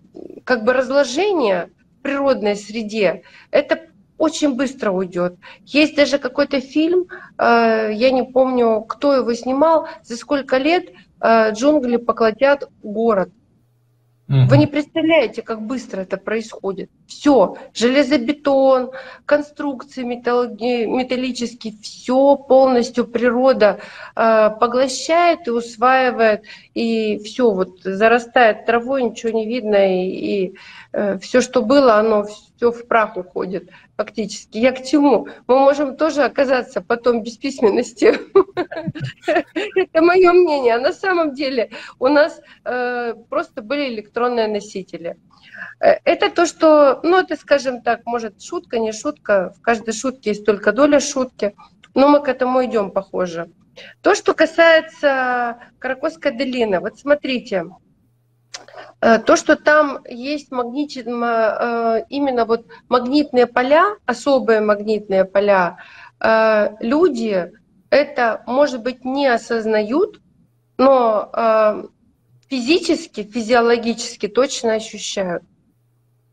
[0.43, 1.69] как бы разложения
[1.99, 3.88] в природной среде, это
[4.19, 5.35] очень быстро уйдет.
[5.65, 10.89] Есть даже какой-то фильм, э, я не помню, кто его снимал, за сколько лет
[11.21, 13.29] э, джунгли поглотят город.
[14.29, 16.91] Вы не представляете, как быстро это происходит.
[17.07, 18.91] Все, железобетон,
[19.25, 23.79] конструкции металлические, все полностью природа
[24.15, 26.43] э, поглощает и усваивает,
[26.75, 30.55] и все вот зарастает травой, ничего не видно, и, и
[30.91, 34.57] э, все, что было, оно все в прах уходит фактически.
[34.57, 35.27] Я к чему?
[35.47, 38.17] Мы можем тоже оказаться потом без письменности.
[39.75, 40.75] Это мое мнение.
[40.75, 45.17] А на самом деле у нас э, просто были электронные носители.
[45.81, 49.53] Э, это то, что, ну, это, скажем так, может, шутка, не шутка.
[49.57, 51.53] В каждой шутке есть только доля шутки.
[51.93, 53.49] Но мы к этому идем, похоже.
[54.01, 56.79] То, что касается Каракосской долины.
[56.79, 57.65] Вот смотрите,
[58.99, 60.99] то, что там есть магнити...
[60.99, 65.77] Э, именно вот магнитные поля, особые магнитные поля,
[66.19, 67.51] э, люди
[67.89, 70.21] это, может быть, не осознают,
[70.77, 71.89] но
[72.49, 75.43] физически, физиологически точно ощущают.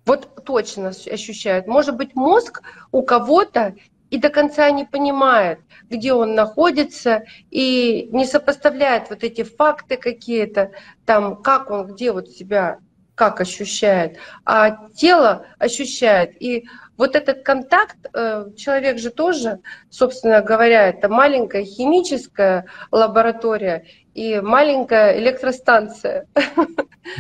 [0.04, 1.66] Вот точно ощущают.
[1.66, 3.74] Может быть, мозг у кого-то
[4.10, 10.72] и до конца не понимает, где он находится, и не сопоставляет вот эти факты какие-то,
[11.04, 12.78] там, как он, где вот себя,
[13.14, 16.40] как ощущает, а тело ощущает.
[16.40, 24.40] И вот этот контакт, э, человек же тоже, собственно говоря, это маленькая химическая лаборатория и
[24.40, 26.26] маленькая электростанция.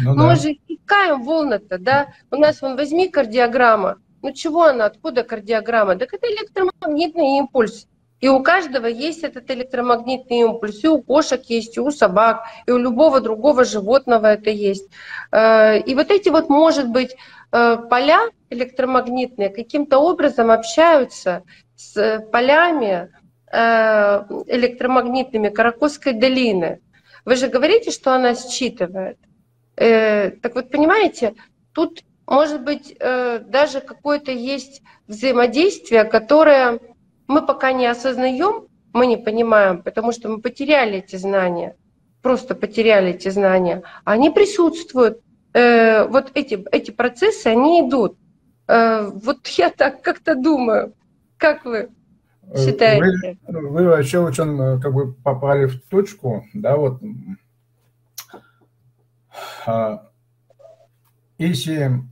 [0.02, 0.34] Ну, Мы да.
[0.36, 2.08] же искаем волны-то, да?
[2.30, 5.94] У нас, вон, возьми кардиограмма, ну чего она, откуда кардиограмма?
[5.94, 7.86] Так это электромагнитный импульс.
[8.20, 12.72] И у каждого есть этот электромагнитный импульс, и у кошек есть, и у собак, и
[12.72, 14.90] у любого другого животного это есть.
[15.30, 17.14] Э, и вот эти вот, может быть,
[17.52, 21.44] э, поля электромагнитные каким-то образом общаются
[21.76, 23.12] с полями
[23.52, 26.80] э, электромагнитными Каракосской долины.
[27.24, 29.18] Вы же говорите, что она считывает.
[29.76, 31.34] Так вот, понимаете,
[31.74, 36.80] тут может быть, э, даже какое-то есть взаимодействие, которое
[37.28, 41.76] мы пока не осознаем, мы не понимаем, потому что мы потеряли эти знания,
[42.22, 43.82] просто потеряли эти знания.
[44.04, 45.20] Они присутствуют.
[45.52, 48.18] Э, вот эти, эти процессы, они идут.
[48.66, 50.94] Э, вот я так как-то думаю.
[51.36, 51.90] Как вы
[52.56, 53.38] считаете?
[53.46, 57.00] Вы, вы вообще очень как бы попали в точку, да, вот
[59.66, 60.08] а,
[61.38, 62.02] если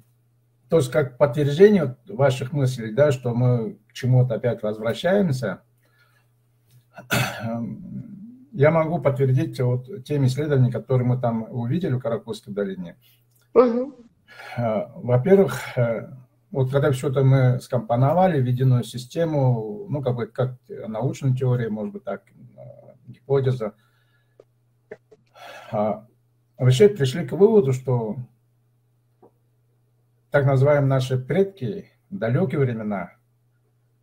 [0.74, 5.62] то есть как подтверждение ваших мыслей, да, что мы к чему-то опять возвращаемся,
[8.50, 12.96] я могу подтвердить вот теми исследованиями, которые мы там увидели в Каракульской долине.
[13.54, 13.94] Угу.
[14.56, 16.10] Во-первых, э,
[16.50, 20.56] вот когда все это мы скомпоновали, введенную систему, ну, как бы, как
[20.88, 23.74] научная теория, может быть, так, э, гипотеза,
[25.70, 28.16] вообще пришли к выводу, что
[30.34, 33.12] так называемые наши предки, далекие времена,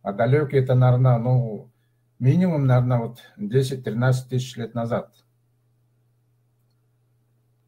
[0.00, 1.70] а далекие это, наверное, ну,
[2.18, 5.12] минимум, наверное, вот 10-13 тысяч лет назад.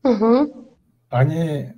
[0.03, 0.71] Угу.
[1.11, 1.75] Они,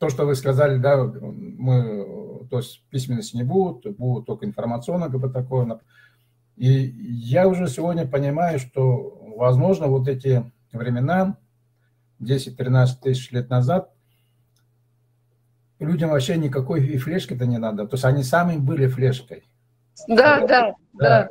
[0.00, 5.20] то, что вы сказали, да, мы, то есть письменности не будут, будут только информационно, как
[5.20, 5.78] бы такое.
[6.56, 11.38] И я уже сегодня понимаю, что, возможно, вот эти времена,
[12.20, 13.92] 10-13 тысяч лет назад,
[15.82, 17.86] людям вообще никакой и флешки-то не надо.
[17.86, 19.44] То есть они сами были флешкой.
[20.08, 20.74] Да, да, да.
[20.92, 21.28] да.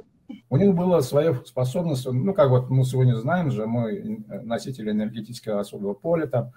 [0.50, 5.60] У них была своя способность, ну, как вот мы сегодня знаем же, мы носители энергетического
[5.60, 6.54] особого поля там,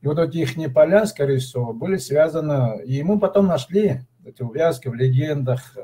[0.00, 4.88] и вот эти их поля, скорее всего, были связаны, и мы потом нашли эти увязки
[4.88, 5.82] в легендах, э,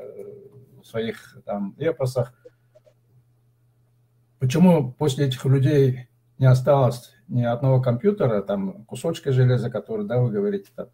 [0.81, 2.33] в своих там эпосах.
[4.39, 6.07] Почему после этих людей
[6.39, 10.87] не осталось ни одного компьютера, там кусочка железа, который, да, вы говорите, там,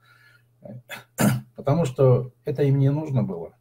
[1.56, 3.54] потому что это им не нужно было.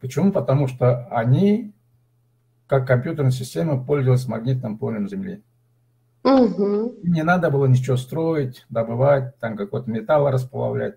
[0.00, 0.32] Почему?
[0.32, 1.72] Потому что они,
[2.66, 5.42] как компьютерная система, пользовались магнитным полем Земли.
[6.24, 7.00] Угу.
[7.04, 10.96] Не надо было ничего строить, добывать, там какой-то металл расплавлять.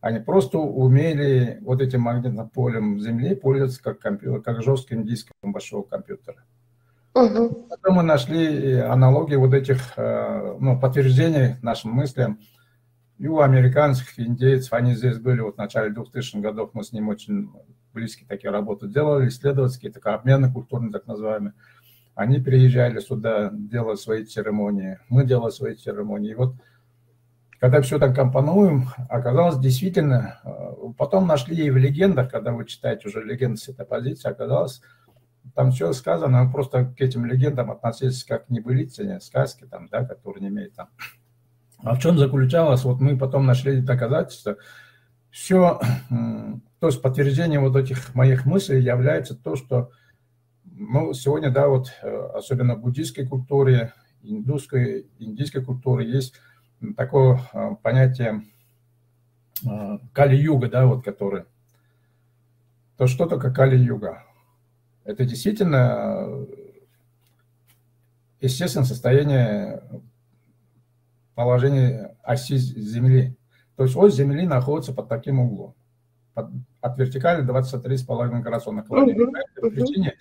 [0.00, 5.82] Они просто умели вот этим магнитным полем Земли пользоваться как, компьютер, как жестким диском большого
[5.82, 6.44] компьютера.
[7.14, 7.66] Угу.
[7.70, 12.38] Потом мы нашли аналогии вот этих, э, ну, подтверждений нашим мыслям–
[13.18, 17.08] и у американских индейцев, они здесь были вот в начале 2000-х годов, мы с ним
[17.08, 17.50] очень
[17.92, 21.54] близкие такие работы делали, исследовательские, так, обмены культурные так называемые.
[22.16, 26.32] Они приезжали сюда, делали свои церемонии, мы делали свои церемонии.
[26.32, 26.54] И вот
[27.60, 33.08] когда все так компонуем, оказалось действительно, э, потом нашли и в легендах, когда вы читаете
[33.08, 34.82] уже легенды с этой позиции, оказалось,
[35.54, 40.48] там все сказано, просто к этим легендам относились как небылицы, сказки, там, да, которые не
[40.48, 40.88] имеют там
[41.84, 44.56] а в чем заключалось, вот мы потом нашли доказательства,
[45.30, 45.80] все,
[46.80, 49.90] то есть подтверждение вот этих моих мыслей является то, что
[50.64, 56.34] ну, сегодня, да, вот э, особенно в буддийской культуре, индусской, индийской культуре есть
[56.96, 58.44] такое э, понятие
[59.64, 61.44] э, кали-юга, да, вот который.
[62.96, 64.24] То что такое кали-юга?
[65.04, 66.46] Это действительно
[68.40, 69.82] естественное состояние
[71.34, 73.36] положение оси Земли.
[73.76, 75.74] То есть ось Земли находится под таким углом.
[76.34, 79.26] Под, от вертикали 23,5 градуса наклонения.
[79.26, 80.14] По этой причине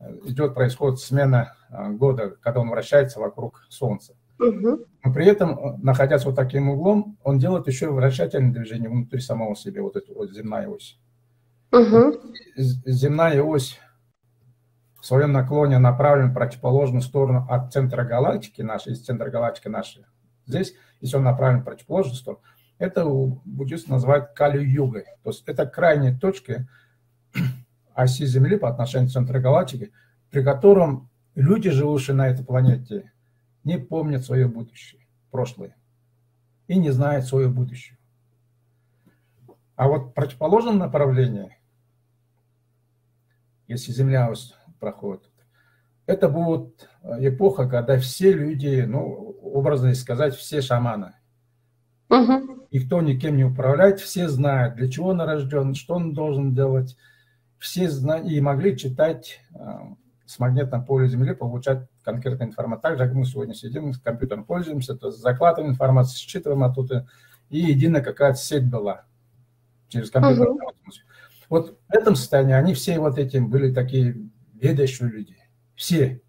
[0.00, 4.14] э, идет, происходит смена э, года, когда он вращается вокруг Солнца.
[4.38, 9.54] Но при этом, э, находясь вот таким углом, он делает еще вращательное движение внутри самого
[9.54, 10.98] себя, вот эта вот земная ось.
[12.56, 13.78] Земная ось
[15.00, 20.04] в своем наклоне направлена в противоположную сторону от центра галактики нашей, из центра галактики нашей,
[20.50, 22.42] Здесь, если он направлен в противоположную сторону,
[22.78, 25.04] это у буддистов называют кали-югой.
[25.22, 26.68] То есть это крайняя точка
[27.94, 29.92] оси Земли по отношению к центру галактики,
[30.30, 33.12] при котором люди, живущие на этой планете,
[33.64, 35.76] не помнят свое будущее, прошлое,
[36.66, 37.98] и не знают свое будущее.
[39.76, 41.56] А вот в противоположном направлении,
[43.68, 44.32] если Земля
[44.78, 45.30] проходит,
[46.06, 51.14] это будет эпоха, когда все люди, ну, образно сказать, все шаманы.
[52.08, 52.66] Угу.
[52.72, 56.96] Никто никем не управляет, все знают, для чего он рожден, что он должен делать.
[57.58, 59.58] Все знают и могли читать э,
[60.26, 62.82] с магнитным полем Земли, получать конкретную информацию.
[62.82, 67.08] Так же, как мы сегодня сидим, с компьютером пользуемся, то закладываем информацию, считываем оттуда,
[67.48, 69.04] и единая какая-то сеть была
[69.88, 70.50] через компьютер.
[70.50, 70.60] Угу.
[71.48, 74.16] Вот в этом состоянии они все вот этим были такие
[74.54, 75.36] ведущие люди.
[75.74, 76.22] Все.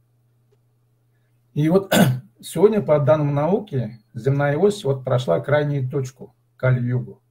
[1.54, 1.94] И вот
[2.42, 7.22] сегодня, по данным науки, земная ось вот прошла крайнюю точку, Кали-Югу.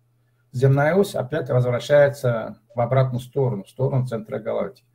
[0.53, 4.87] Земная ось опять возвращается в обратную сторону, в сторону центра галактики.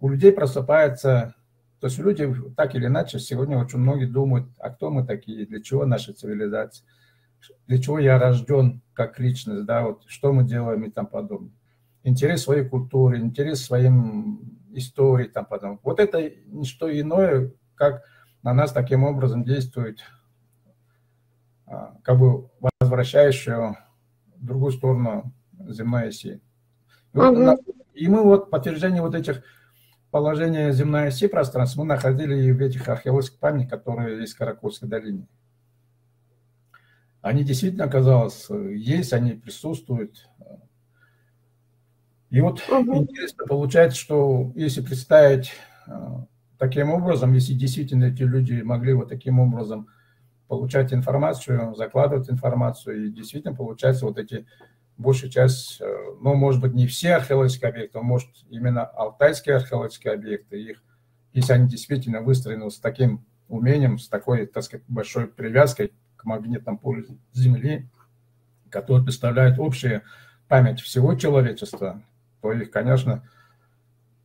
[0.00, 1.34] У людей просыпается,
[1.80, 5.60] то есть люди так или иначе сегодня очень многие думают, а кто мы такие, для
[5.60, 6.86] чего наша цивилизация,
[7.66, 11.52] для чего я рожден как личность, да, вот что мы делаем и там подобное.
[12.04, 15.80] Интерес своей культуре, интерес своим истории там потом.
[15.82, 18.04] Вот это не что иное, как
[18.42, 20.00] на нас таким образом действует
[21.66, 22.48] а, как бы
[22.80, 23.76] возвращающую
[24.36, 26.40] в другую сторону земной оси.
[27.12, 27.34] И, угу.
[27.34, 27.60] вот,
[27.94, 29.42] и мы вот подтверждение вот этих
[30.10, 34.88] положений земной оси пространства мы находили и в этих археологических памятниках, которые есть в Каракульской
[34.88, 35.26] долине.
[37.20, 40.28] Они действительно, оказалось, есть, они присутствуют.
[42.30, 43.02] И вот угу.
[43.02, 45.52] интересно получается, что если представить
[45.86, 46.24] а,
[46.58, 49.88] таким образом, если действительно эти люди могли вот таким образом
[50.48, 54.46] получать информацию, закладывать информацию, и действительно получается вот эти
[54.96, 55.84] большая часть, э,
[56.20, 60.82] ну, может быть, не все археологические объекты, а может, именно алтайские археологические объекты, их,
[61.32, 66.78] если они действительно выстроены с таким умением, с такой, так сказать, большой привязкой к магнитному
[66.78, 67.88] полю Земли,
[68.70, 70.02] который представляет общую
[70.48, 72.02] память всего человечества,
[72.42, 73.22] то их, конечно,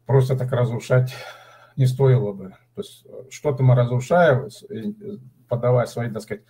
[0.05, 1.13] просто так разрушать
[1.78, 2.55] не стоило бы.
[2.76, 4.49] То есть что-то мы разрушаем,
[5.47, 6.43] подавая свои, так сказать,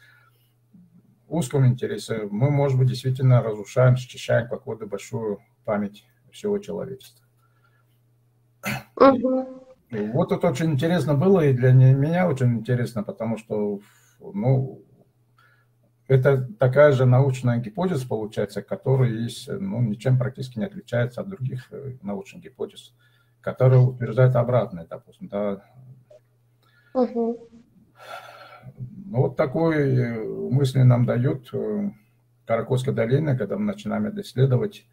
[1.28, 7.26] узком интересе, мы, может быть, действительно разрушаем, счищаем какую-то большую память всего человечества.
[8.96, 9.64] Угу.
[9.90, 13.80] И, и вот это очень интересно было, и для меня очень интересно, потому что,
[14.20, 14.84] ну,
[16.08, 21.72] это такая же научная гипотеза, получается, которая есть, ну, ничем практически не отличается от других
[21.72, 22.94] э, научных гипотез,
[23.44, 25.64] которые утверждают обратное, допустим, да.
[26.94, 27.50] Угу.
[29.06, 31.92] Ну, вот такой э, мысли нам дают э,
[32.48, 34.88] Каракосская долина, когда мы начинаем это исследовать.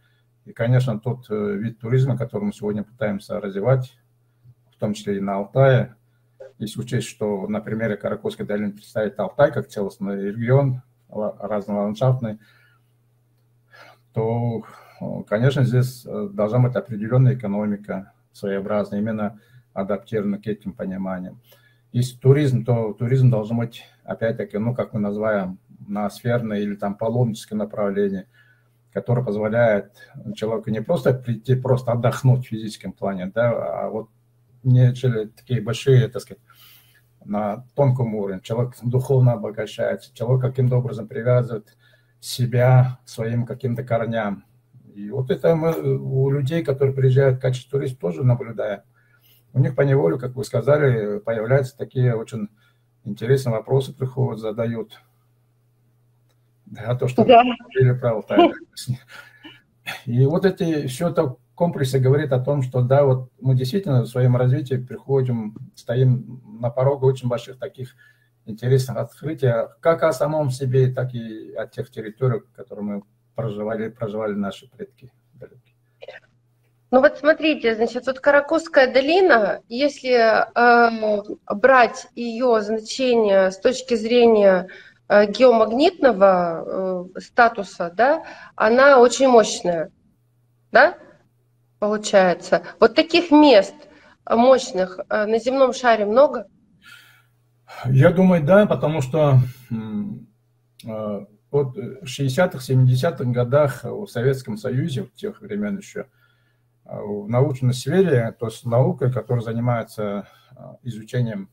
[0.44, 3.96] И, конечно, тот вид туризма, который мы сегодня пытаемся развивать,
[4.74, 5.94] в том числе и на Алтае,
[6.58, 12.38] если учесть, что на примере Каракосской долины представить Алтай как целостный регион, разноландшафтный,
[14.12, 14.64] то,
[15.28, 19.40] конечно, здесь э, должна быть определенная экономика своеобразная, именно
[19.72, 21.40] адаптирована к этим пониманиям.
[21.92, 26.94] Если туризм, то туризм должен быть, опять-таки, ну, как мы называем, на сферное или там
[26.94, 28.26] паломническое направление,
[28.92, 29.92] которое позволяет
[30.34, 33.50] человеку не просто прийти, просто отдохнуть в физическом плане, да,
[33.84, 34.08] а вот
[34.62, 36.42] не такие большие, так сказать,
[37.24, 38.40] на тонком уровне.
[38.42, 41.76] Человек духовно обогащается, человек каким-то образом привязывает
[42.20, 44.44] себя своим каким-то корням.
[44.94, 48.82] И вот это мы у людей, которые приезжают в качестве туристов, тоже наблюдаем.
[49.52, 52.48] У них по неволе, как вы сказали, появляются такие очень
[53.04, 55.00] интересные вопросы, приходят, задают.
[56.66, 57.42] Да, то, что да.
[57.78, 58.22] или про
[60.06, 64.06] И вот эти, все это комплексе говорит о том, что да, вот мы действительно в
[64.06, 67.96] своем развитии приходим, стоим на пороге очень больших таких
[68.46, 73.02] интересных открытий, как о самом себе, так и о тех территориях, которые мы
[73.40, 75.10] проживали, проживали наши предки
[76.90, 81.22] Ну вот смотрите, значит, вот Каракузская долина, если э,
[81.54, 84.68] брать ее значение с точки зрения
[85.08, 88.24] э, геомагнитного э, статуса, да,
[88.56, 89.90] она очень мощная,
[90.72, 90.96] да?
[91.80, 92.62] получается.
[92.78, 93.74] Вот таких мест
[94.28, 96.46] мощных э, на земном шаре много?
[97.86, 99.38] Я думаю, да, потому что
[99.70, 106.06] э, вот в 60-х, 70-х годах в Советском Союзе, в тех времен еще,
[106.84, 110.28] э, в научной сфере, то есть наукой, которая занимается
[110.82, 111.50] изучением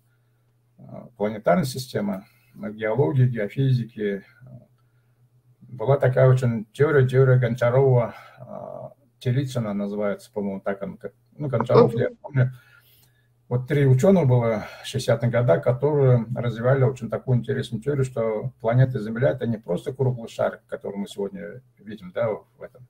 [1.16, 4.24] планетарной системы, геологии, геофизики,
[5.62, 8.14] была такая очень теория, теория Гончарова
[9.20, 11.00] Телицына называется, по-моему, так он,
[11.38, 12.54] ну, Гончаров, я помню.
[13.50, 19.00] Вот три ученых было в 60-х годах, которые развивали очень такую интересную теорию, что планета
[19.00, 22.88] Земля– это не просто круглый шар, который мы сегодня видим да, в этом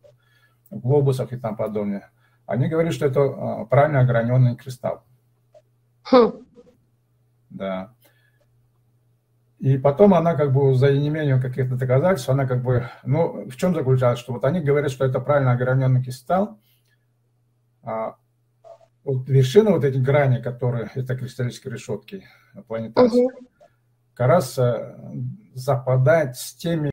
[0.69, 2.11] в глобусах и там подобное.
[2.45, 5.03] Они говорили, что это а, правильно ограненный кристалл.
[6.03, 6.45] Хм.
[7.49, 7.93] Да.
[9.59, 13.73] И потом она как бы за неимением каких-то доказательств, она как бы, ну, в чем
[13.73, 16.59] заключалась, что вот они говорят, что это правильно ограненный кристалл,
[17.83, 18.17] а
[19.07, 22.25] вот вершина вот этих граней, которые, это кристаллические решетки
[22.67, 23.47] планетарные, угу.
[24.13, 24.95] как раз э,
[25.53, 26.91] западает с теми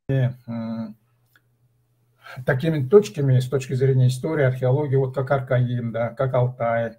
[2.47, 6.97] такими точками с точки зрения истории, археологии, вот как Аркаим, да, как Алтай.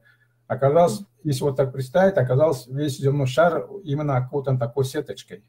[0.47, 5.43] Оказалось, если вот так представить, оказалось весь земной шар именно окутан такой сеточкой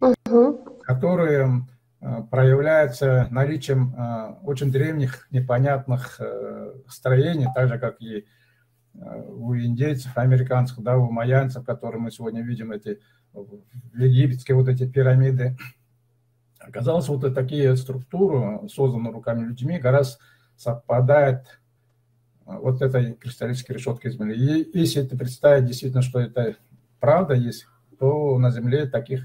[0.00, 0.78] угу.
[0.82, 1.66] которые
[2.00, 8.26] э, проявляются наличием э, очень древних, непонятных э, строений, так же, как и
[8.94, 13.00] у индейцев, американцев, да, у майянцев, которые мы сегодня видим, эти
[13.94, 15.56] египетские вот эти пирамиды.
[16.58, 20.18] Оказалось, вот такие структуры, созданные руками людьми, гораздо
[20.56, 21.60] совпадают
[22.44, 24.62] вот этой кристаллической решеткой Земли.
[24.62, 26.56] И если это представить действительно, что это
[26.98, 27.66] правда есть,
[27.98, 29.24] то на Земле таких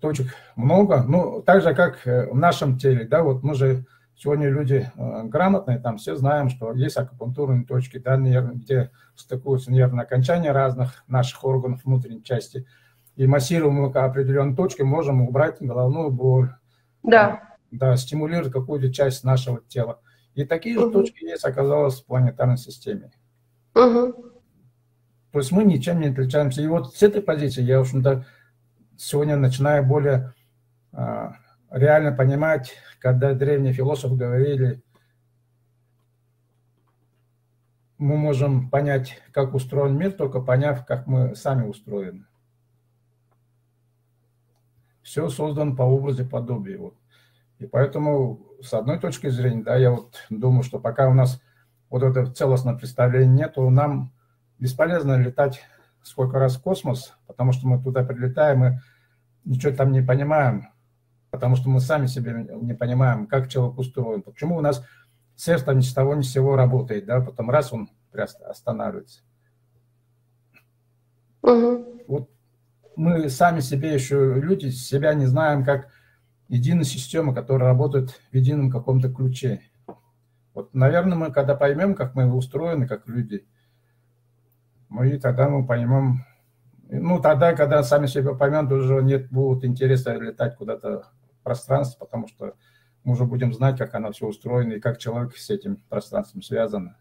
[0.00, 3.84] точек много, ну, так же, как э, в нашем теле, да, вот мы же
[4.18, 10.02] сегодня люди э, грамотные, там все знаем, что есть акупунктурные точки, да, где стыкуются нервные
[10.02, 12.66] окончания разных наших органов внутренней части,
[13.14, 16.50] и массируем мы определенные точки, можем убрать головную боль,
[17.02, 20.00] да, да стимулировать какую-то часть нашего тела.
[20.34, 20.86] И такие угу.
[20.86, 23.10] же точки есть, оказалось, в планетарной системе.
[23.74, 24.12] Угу.
[25.32, 26.62] То есть мы ничем не отличаемся.
[26.62, 28.24] И вот с этой позиции я, в общем-то,
[28.96, 30.32] сегодня начинаю более
[30.92, 31.34] а,
[31.70, 34.82] реально понимать, когда древние философы говорили,
[37.98, 42.24] мы можем понять, как устроен мир, только поняв, как мы сами устроены.
[45.02, 46.82] Все создано по образу подобию.
[46.82, 46.94] Вот.
[47.58, 51.42] И поэтому, с одной точки зрения, да, я вот думаю, что пока у нас
[51.90, 54.12] вот это целостное представление нет, то нам
[54.58, 55.62] бесполезно летать
[56.02, 58.78] сколько раз в космос, потому что мы туда прилетаем и
[59.44, 60.68] ничего там не понимаем,
[61.30, 64.22] потому что мы сами себе не понимаем, как человек устроен.
[64.22, 64.84] Почему у нас
[65.36, 69.22] сердце ни с того ни с сего работает, да, потом раз он останавливается.
[71.42, 72.04] Угу.
[72.08, 72.30] Вот
[72.96, 75.88] мы сами себе еще, люди, себя не знаем как
[76.48, 79.62] единая система, которая работает в едином каком-то ключе.
[80.54, 83.46] Вот, наверное, мы когда поймем, как мы устроены, как люди,
[84.88, 86.24] мы тогда мы поймем,
[86.90, 91.06] ну, тогда, когда сами себя поймем, уже нет будет интереса летать куда-то
[91.48, 92.54] в пространство, потому что
[93.04, 96.94] мы уже будем знать, как оно все устроено и как человек с этим пространством связан.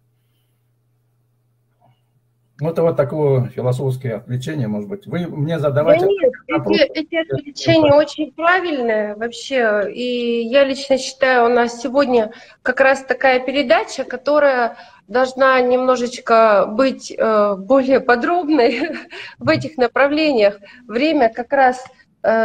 [2.60, 5.06] Ну, это вот такое философское отвлечение, может быть.
[5.06, 6.06] Вы мне задавайте...
[6.48, 9.92] Да нет, эти, эти отвлечения очень правильные вообще.
[9.94, 12.32] И я лично считаю, у нас сегодня
[12.64, 14.78] как раз такая передача, которая
[15.08, 18.90] должна немножечко быть э, более подробной
[19.38, 20.58] в этих направлениях.
[20.88, 21.86] Время как раз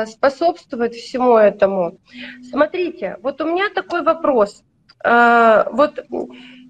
[0.07, 1.99] способствует всему этому.
[2.51, 4.63] Смотрите, вот у меня такой вопрос.
[5.05, 5.99] Э, вот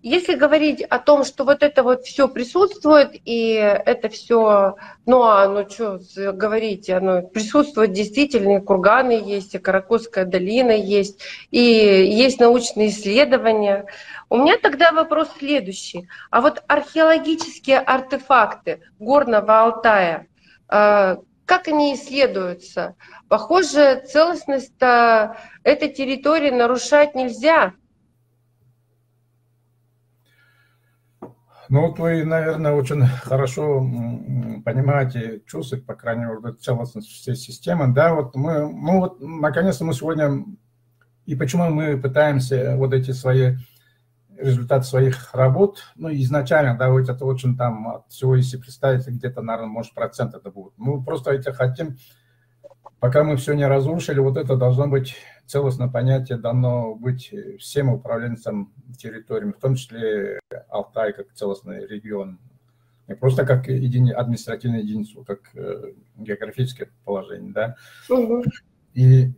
[0.02, 4.74] если говорить о том, что вот это вот все присутствует, и это все,
[5.06, 6.00] ну а ну что
[6.32, 11.20] говорить, оно присутствует действительно, и курганы есть, и Каракосская долина есть,
[11.52, 13.86] и есть научные исследования.
[14.28, 16.08] У меня тогда вопрос следующий.
[16.30, 20.26] А вот археологические артефакты Горного Алтая,
[20.68, 21.16] э,
[21.52, 22.96] как они исследуются?
[23.28, 27.74] Похоже, целостность этой территории нарушать нельзя.
[31.68, 33.80] Ну вот вы, наверное, очень хорошо
[34.64, 37.92] понимаете, чувствуете, по крайней мере, целостность всей системы.
[37.92, 40.46] Да, вот мы, ну вот, наконец-то мы сегодня,
[41.26, 43.56] и почему мы пытаемся вот эти свои
[44.42, 49.42] результаты своих работ, ну, изначально, да, вот это очень там от всего, если представить, где-то,
[49.42, 50.72] наверное, может, процент это будет.
[50.76, 51.96] Мы просто это хотим,
[53.00, 55.16] пока мы все не разрушили, вот это должно быть
[55.46, 62.38] целостное понятие дано быть всем управленцам территориями, в том числе Алтай как целостный регион.
[63.08, 67.76] Не просто как едини, административная единицу, как э, географическое положение, да.
[68.08, 68.44] Угу.
[68.94, 69.32] И,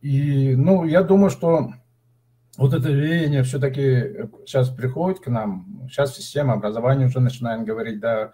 [0.00, 1.72] и, ну, я думаю, что
[2.56, 5.86] вот это веяние все-таки сейчас приходит к нам.
[5.90, 8.32] Сейчас система образования уже начинаем говорить, да,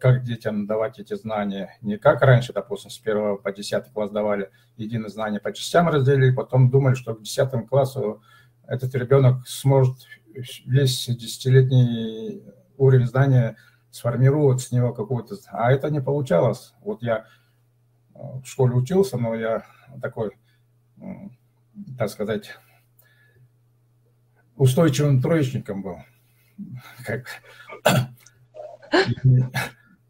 [0.00, 1.76] как детям давать эти знания.
[1.80, 6.34] Не как раньше, допустим, с первого по десятый класс давали единые знания по частям разделили,
[6.34, 8.22] потом думали, что к десятому классу
[8.66, 9.98] этот ребенок сможет
[10.66, 12.42] весь десятилетний
[12.76, 13.56] уровень знания
[13.90, 15.36] сформировать с него какую-то...
[15.52, 16.74] А это не получалось.
[16.80, 17.26] Вот я
[18.14, 19.64] э, в школе учился, но я
[20.02, 20.32] такой,
[21.96, 22.58] так сказать,
[24.56, 25.96] устойчивым троечником был.
[27.06, 27.26] Как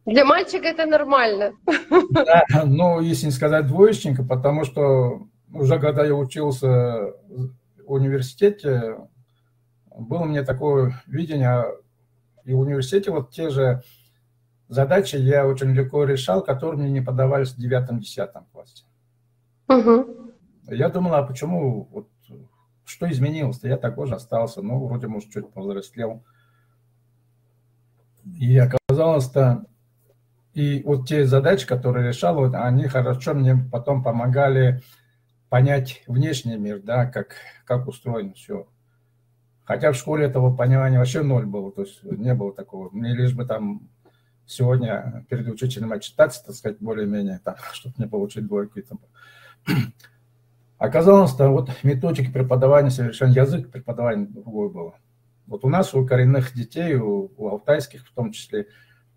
[0.04, 1.52] для мальчика это нормально.
[2.10, 8.96] Да, ну, если не сказать двоечника, потому что уже когда я учился в университете,
[9.96, 11.64] было меня такое видение,
[12.44, 13.82] и в университете вот те же
[14.68, 18.84] задачи я очень легко решал, которые мне не подавались в девятом-десятом классе.
[19.68, 20.32] Угу.
[20.70, 22.08] Я думал, а почему, вот,
[22.84, 23.68] что изменилось-то?
[23.68, 26.24] Я такой же остался, ну, вроде, может, чуть повзрослел.
[28.38, 29.66] И оказалось-то,
[30.54, 34.82] и вот те задачи, которые решал, вот, они хорошо мне потом помогали
[35.48, 38.66] понять внешний мир, да, как, как устроено все.
[39.64, 42.90] Хотя в школе этого понимания вообще ноль было, то есть не было такого.
[42.90, 43.88] Мне лишь бы там
[44.46, 47.40] сегодня перед учителем отчитаться, так сказать, более-менее,
[47.72, 48.82] чтобы не получить двойки.
[48.82, 49.00] Там.
[50.78, 54.94] Оказалось-то вот методики преподавания совершенно, язык преподавания другой было.
[55.46, 58.66] Вот у нас, у коренных детей, у, у алтайских в том числе,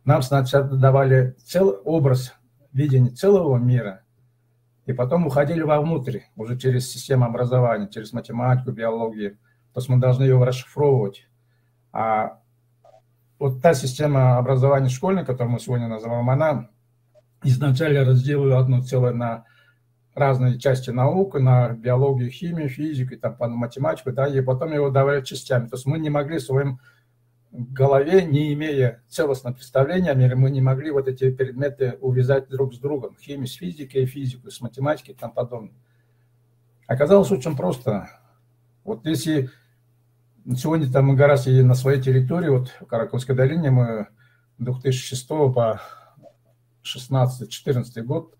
[0.03, 2.33] нам сначала давали целый образ
[2.71, 4.03] видения целого мира,
[4.85, 9.37] и потом уходили вовнутрь, уже через систему образования, через математику, биологию.
[9.73, 11.27] То есть мы должны его расшифровывать.
[11.91, 12.39] А
[13.37, 16.69] вот та система образования школьной, которую мы сегодня называем, она
[17.43, 19.45] изначально разделила одно целое на
[20.17, 25.23] разные части наук, на биологию, химию, физику, и там, математику, да, и потом его давали
[25.23, 25.67] частями.
[25.67, 26.79] То есть мы не могли в своем
[27.51, 32.73] голове, не имея целостного представления о мире, мы не могли вот эти предметы увязать друг
[32.73, 33.15] с другом.
[33.21, 35.75] Химию с физикой, физику с математикой и тому подобное.
[36.87, 38.09] Оказалось очень просто.
[38.83, 39.49] Вот если
[40.55, 44.07] сегодня там мы гораздо на своей территории, вот в Караковской долине мы
[44.57, 45.79] 2006 по
[46.83, 48.36] 16-14 год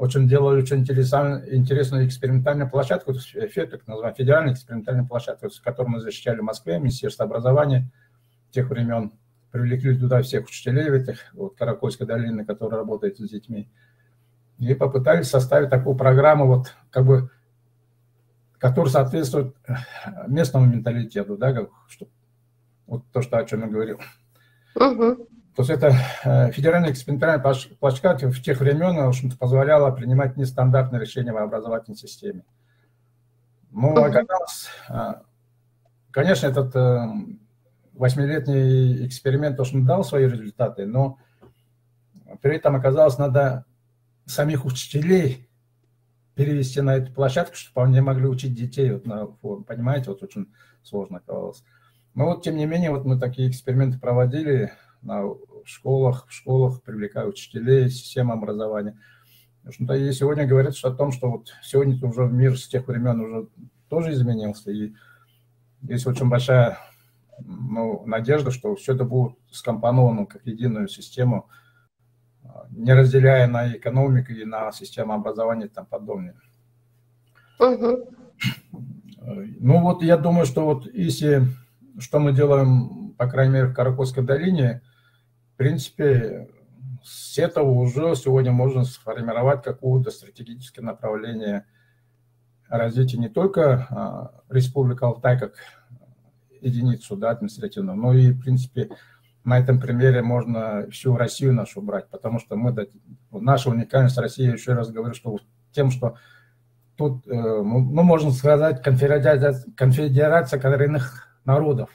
[0.00, 6.40] очень делали очень интересную, экспериментальную площадку, так называемую федеральную экспериментальную площадку, с которой мы защищали
[6.40, 7.92] в Москве, Министерство образования
[8.50, 9.12] тех времен.
[9.50, 13.70] Привлекли туда всех учителей в этих, вот, Каракольской долины, которые работают с детьми.
[14.58, 17.30] И попытались составить такую программу, вот, как бы,
[18.56, 19.54] которая соответствует
[20.26, 22.08] местному менталитету, да, как, что,
[22.86, 24.00] вот то, что, о чем я говорил.
[24.76, 25.28] Угу.
[25.56, 25.94] То есть это
[26.24, 27.40] э, федеральная экспериментальная
[27.80, 32.44] площадка в тех времен, в общем-то, позволяла принимать нестандартные решения в образовательной системе.
[33.70, 35.14] Ну, оказалось, э,
[36.12, 37.06] конечно, этот э,
[37.94, 41.18] восьмилетний эксперимент тоже дал свои результаты, но
[42.40, 43.64] при этом оказалось, надо
[44.26, 45.48] самих учителей
[46.34, 48.92] перевести на эту площадку, чтобы они могли учить детей.
[48.92, 51.62] Вот на, понимаете, вот очень сложно оказалось.
[52.14, 54.72] Но вот, тем не менее, вот мы такие эксперименты проводили,
[55.02, 55.22] на
[55.64, 58.98] школах, в школах привлекая учителей, система образования.
[59.64, 63.48] Общем-то, и сегодня говорится о том, что вот сегодня уже мир с тех времен уже
[63.88, 64.94] тоже изменился, и
[65.82, 66.78] есть очень большая
[67.44, 71.48] ну, надежда, что все это будет скомпоновано как единую систему,
[72.70, 76.36] не разделяя на экономику и на систему образования и тому подобное.
[77.58, 78.10] Угу.
[79.60, 81.46] Ну вот я думаю, что вот если
[81.98, 84.82] что мы делаем, по крайней мере, в Каракольской долине,
[85.60, 86.48] принципе,
[87.04, 91.66] с этого уже сегодня можно сформировать какое-то стратегическое направление
[92.70, 95.52] развития не только а, Республики Алтай как
[96.62, 98.88] единицу да, административную, но и, в принципе,
[99.44, 102.74] на этом примере можно всю Россию нашу брать, потому что мы,
[103.30, 105.40] наша уникальность России, еще раз говорю, что
[105.72, 106.16] тем, что
[106.96, 111.90] тут, э, ну, можно сказать, конфедерация, конфедерация коренных народов.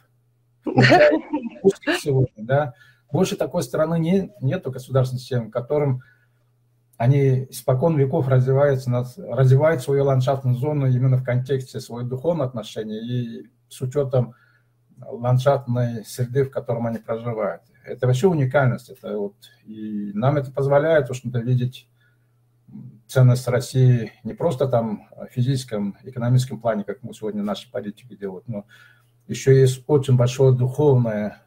[0.65, 2.73] Сегодня, да,
[3.15, 6.01] больше такой страны не, нету государственной системы, в котором
[6.97, 13.49] они испокон веков развиваются, развивают свою ландшафтную зону именно в контексте своих духовных отношений и
[13.69, 14.33] с учетом
[14.97, 17.63] ландшафтной среды, в котором они проживают.
[17.85, 18.89] Это вообще уникальность.
[18.89, 19.35] Это вот,
[19.65, 21.87] и нам это позволяет, в общем-то, видеть
[23.07, 28.47] ценность России не просто там в физическом, экономическом плане, как мы сегодня наши политики делают,
[28.47, 28.65] но
[29.27, 31.44] еще есть очень большое духовное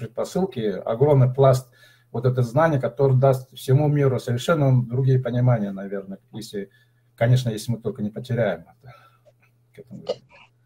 [0.00, 1.70] предпосылки, огромный пласт
[2.12, 6.70] вот это знание, которое даст всему миру совершенно другие понимания, наверное, если,
[7.16, 8.94] конечно, если мы только не потеряем это.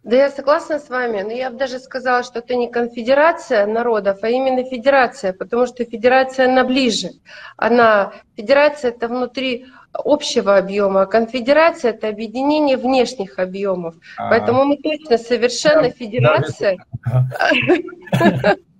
[0.02, 4.18] Да, я согласна с вами, но я бы даже сказала, что это не конфедерация народов,
[4.20, 7.08] а именно федерация, потому что федерация, она ближе.
[7.56, 13.94] Она, федерация это внутри общего объема, а конфедерация это объединение внешних объемов.
[14.18, 14.30] А -а -а.
[14.30, 16.76] Поэтому мы точно совершенно федерация.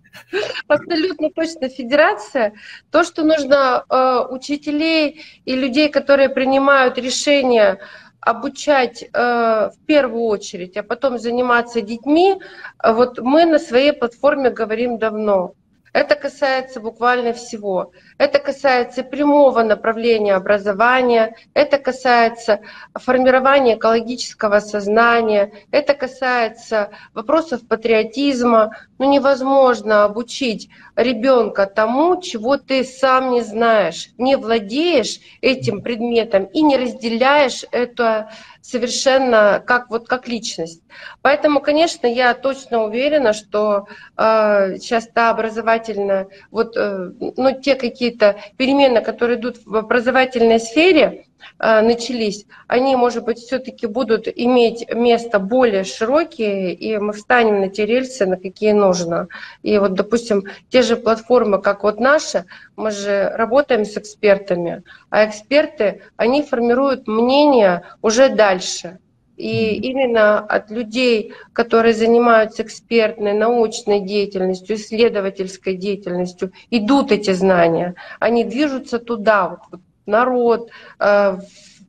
[0.69, 2.55] Абсолютно точно федерация.
[2.91, 7.79] То, что нужно э, учителей и людей, которые принимают решения
[8.21, 12.41] обучать э, в первую очередь, а потом заниматься детьми,
[12.83, 15.55] вот мы на своей платформе говорим давно.
[15.93, 17.93] Это касается буквально всего.
[18.17, 22.61] Это касается прямого направления образования, это касается
[22.95, 28.77] формирования экологического сознания, это касается вопросов патриотизма.
[28.99, 36.63] Ну невозможно обучить ребенка тому, чего ты сам не знаешь, не владеешь этим предметом и
[36.63, 38.31] не разделяешь это
[38.65, 40.83] совершенно как, вот, как личность.
[41.21, 47.75] Поэтому, конечно, я точно уверена, что э, сейчас та образовательная, вот, э, ну, те
[48.05, 51.27] какие-то перемены, которые идут в образовательной сфере,
[51.59, 57.69] Э, начались, они, может быть, все-таки будут иметь место более широкие, и мы встанем на
[57.69, 59.29] те рельсы, на какие нужно.
[59.63, 62.47] И вот, допустим, те же платформы, как вот наша,
[62.77, 68.99] мы же работаем с экспертами, а эксперты, они формируют мнение уже дальше.
[69.37, 77.95] И именно от людей, которые занимаются экспертной, научной деятельностью, исследовательской деятельностью, идут эти знания.
[78.21, 80.71] Они движутся туда, вот, народ,
[81.01, 81.39] э,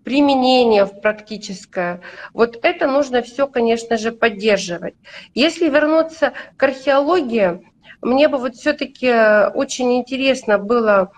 [0.04, 2.02] применение в практическое.
[2.34, 4.96] Вот это нужно все, конечно же, поддерживать.
[5.34, 7.62] Если вернуться к археологии,
[8.02, 9.12] мне бы вот все-таки
[9.54, 11.12] очень интересно было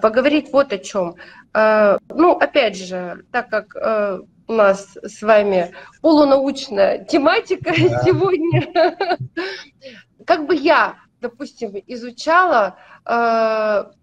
[0.00, 1.16] поговорить вот о чем.
[1.54, 8.02] Э, ну, опять же, так как э, у нас с вами полунаучная тематика да.
[8.02, 8.96] сегодня,
[10.26, 12.76] как бы я, допустим, изучала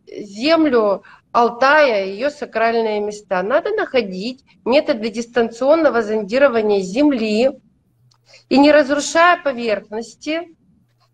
[0.08, 3.43] землю Алтая и ее сакральные места.
[3.43, 7.60] Надо находить методы дистанционного зондирования Земли
[8.48, 10.55] и не разрушая поверхности,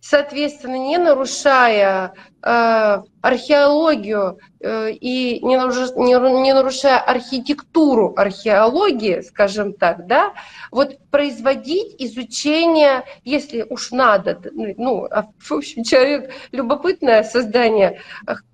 [0.02, 10.08] соответственно, не нарушая э, археологию э, и не, не, не нарушая архитектуру археологии, скажем так,
[10.08, 10.34] да,
[10.72, 18.02] вот производить изучение, если уж надо, ну, а, в общем, человек любопытное создание,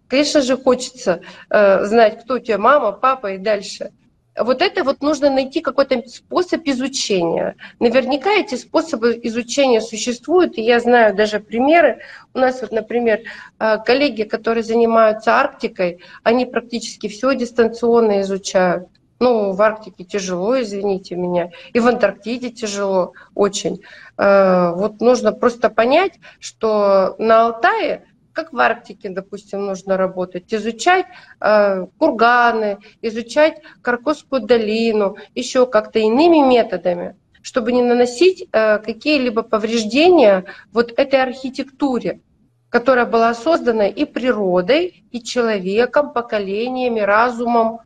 [0.10, 3.92] конечно же, хочется э, знать, кто у тебя мама, папа и дальше–
[4.40, 7.56] вот это вот нужно найти какой-то способ изучения.
[7.80, 12.00] Наверняка эти способы изучения существуют, и я знаю даже примеры.
[12.34, 13.22] У нас вот, например,
[13.60, 18.88] э, коллеги, которые занимаются Арктикой, они практически все дистанционно изучают.
[19.20, 23.82] Ну, в Арктике тяжело, извините меня, и в Антарктиде тяжело очень.
[24.18, 28.07] Э, вот нужно просто понять, что на Алтае
[28.38, 31.08] как в Арктике, допустим, нужно работать, изучать
[31.42, 40.46] э, курганы, изучать Каркосскую долину, еще как-то иными методами, чтобы не наносить э, какие-либо повреждения
[40.72, 42.22] вот этой архитектуре,
[42.70, 47.80] которая была создана и природой, и человеком, поколениями, разумом.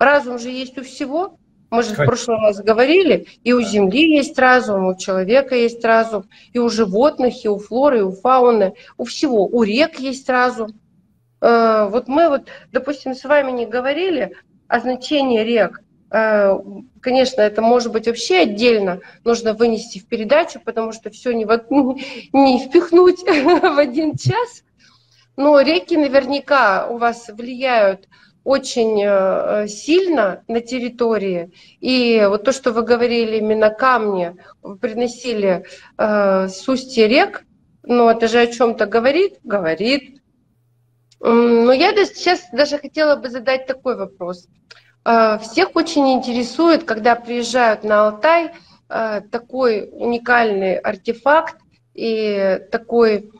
[0.00, 1.38] Разум же есть у всего,
[1.76, 6.24] мы же в прошлый раз говорили, и у Земли есть разум, у человека есть разум,
[6.54, 10.70] и у животных, и у флоры, и у фауны, у всего, у рек есть разум.
[11.42, 14.36] Э, вот мы вот, допустим, с вами не говорили
[14.68, 15.82] о значении рек.
[16.10, 16.58] Э,
[17.02, 21.50] конечно, это может быть вообще отдельно нужно вынести в передачу, потому что все не, в,
[22.32, 24.62] не впихнуть в один час.
[25.36, 28.08] Но реки наверняка у вас влияют
[28.46, 31.50] очень э, сильно на территории.
[31.80, 34.36] И вот то, что вы говорили, именно камни
[34.80, 35.64] приносили
[35.98, 37.44] э, с устья рек,
[37.82, 39.40] ну это же о чем-то говорит?
[39.42, 40.22] Говорит.
[41.18, 44.46] Но я сейчас даже хотела бы задать такой вопрос.
[45.04, 48.52] Э, всех очень интересует, когда приезжают на Алтай,
[48.88, 51.56] э, такой уникальный артефакт
[51.94, 53.32] и такой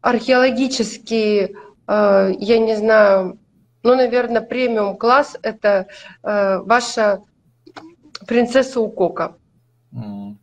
[0.00, 1.56] археологический,
[1.88, 3.38] я не знаю,
[3.86, 5.86] ну, наверное, премиум класс это
[6.24, 7.22] э, ваша
[8.26, 9.36] принцесса Укока.
[9.92, 10.34] Mm.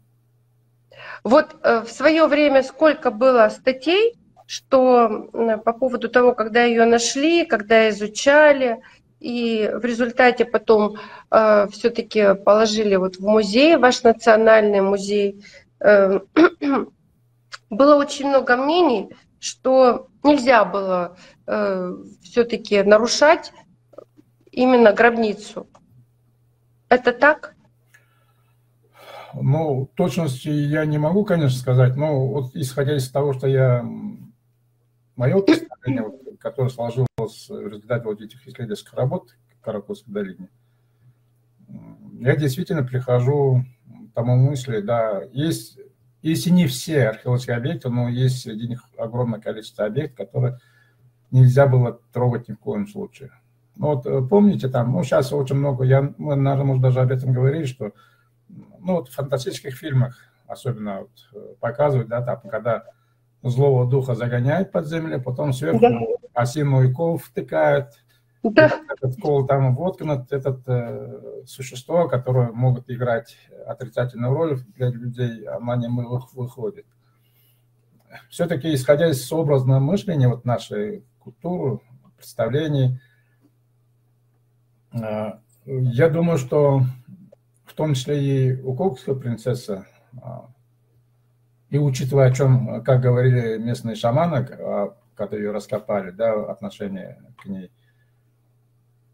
[1.25, 4.17] Вот э, в свое время сколько было статей,
[4.47, 8.81] что э, по поводу того, когда ее нашли, когда изучали,
[9.19, 10.95] и в результате потом
[11.29, 15.43] э, все-таки положили вот в музей, ваш национальный музей.
[15.81, 16.19] Э,
[17.69, 21.17] было очень много мнений, что нельзя было
[21.47, 23.53] э, все-таки нарушать
[24.51, 25.67] именно гробницу.
[26.89, 27.55] Это так?
[29.33, 33.83] Ну, точности я не могу, конечно, сказать, но вот исходя из того, что я,
[35.15, 40.49] мое представление, вот, которое сложилось в результате вот этих исследовательских работ в Каракульской долине,
[42.19, 43.65] я действительно прихожу
[44.11, 45.79] к тому мысли, да, есть
[46.23, 50.57] если не все археологические объекты, но есть среди них огромное количество объектов, которые
[51.31, 53.31] нельзя было трогать ни в коем случае.
[53.75, 57.11] Ну, вот э, помните там, ну сейчас очень много, я, мы, наверное, может, даже об
[57.11, 57.91] этом говорили, что
[58.47, 60.17] ну, вот в фантастических фильмах
[60.47, 62.85] особенно вот, э, показывают, да, там, когда
[63.41, 65.99] злого духа загоняют под землю, потом сверху да.
[66.33, 68.02] осиновый кол втыкают,
[68.51, 68.81] да.
[68.89, 75.77] Этот кол там воткнут, этот э, существо, которое могут играть отрицательную роль для людей, она
[75.77, 76.85] не выходит.
[78.29, 81.79] Все-таки, исходя из образного мышления, вот нашей культуры,
[82.17, 82.99] представлений,
[84.91, 85.31] э,
[85.65, 86.81] я думаю, что
[87.65, 90.17] в том числе и у Кокская принцесса, э,
[91.69, 97.45] и учитывая, о чем, как говорили местные шаманы, а, когда ее раскопали, да, отношение к
[97.45, 97.71] ней–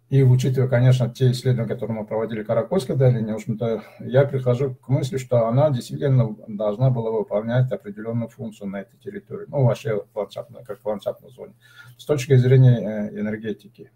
[0.10, 4.74] и учитывая, конечно, те исследования, которые мы проводили в Каракольской долине, в общем-то, я прихожу
[4.74, 9.46] к мысли, что она действительно должна была выполнять определенную функцию на этой территории.
[9.50, 11.54] Ну, вообще, ландшафтной, как в ландшафтной зоне,
[11.96, 13.92] с точки зрения э, энергетики.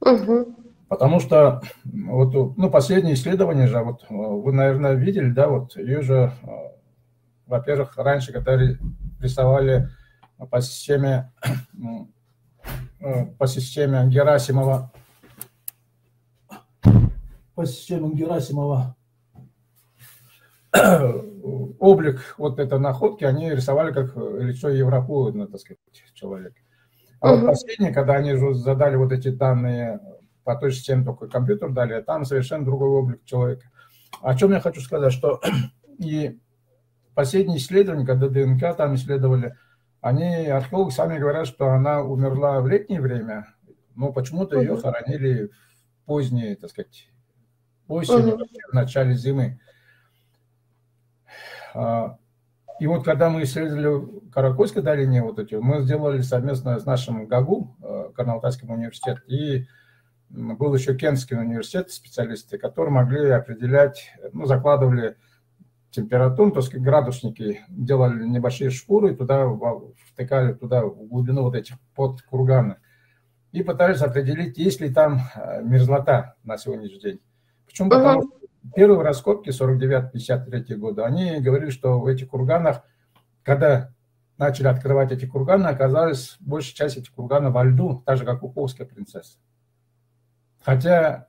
[0.00, 0.56] Угу.
[0.88, 6.32] Потому что, вот, ну, последние исследования же, вот вы, наверное, видели, да, вот ее же,
[6.42, 6.48] э,
[7.46, 8.58] во-первых, раньше, когда
[9.20, 9.90] рисовали
[10.50, 11.30] по системе,
[12.98, 14.90] э, по системе Герасимова
[17.60, 18.96] по системам Герасимова
[21.78, 25.78] облик вот этой находки они рисовали как лицо Европы, так сказать,
[26.14, 26.54] человек.
[27.20, 30.00] А вот последнее, когда они уже задали вот эти данные
[30.42, 33.70] по той же системе, только компьютер дали, а там совершенно другой облик человека.
[34.22, 35.42] О чем я хочу сказать, что
[35.98, 36.40] и
[37.14, 39.54] последние исследования, когда ДНК там исследовали,
[40.00, 43.48] они, археологи сами говорят, что она умерла в летнее время,
[43.94, 47.10] но почему-то ее хоронили в позднее, так сказать,
[47.90, 48.44] осенью, угу.
[48.70, 49.60] в начале зимы.
[51.74, 52.16] А,
[52.80, 57.76] И вот когда мы исследовали Каракойской долине, вот эти, мы сделали совместно с нашим ГАГУ,
[57.82, 59.66] э, Карналтайским университетом, и
[60.30, 65.16] был еще Кентский университет, специалисты, которые могли определять, ну, закладывали
[65.90, 69.46] температуру, то есть градусники, делали небольшие шпуры, туда
[70.06, 72.76] втыкали туда в глубину вот этих под курганы
[73.52, 77.20] и пытались определить, есть ли там э, мерзлота на сегодняшний день.
[77.70, 77.90] Почему?
[77.90, 82.82] Потому что первые раскопки 49-53 годы, они говорили, что в этих курганах,
[83.42, 83.92] когда
[84.36, 88.50] начали открывать эти курганы, оказалось большая часть этих курганов во льду, так же, как у
[88.50, 89.38] Полской принцессы.
[90.62, 91.28] Хотя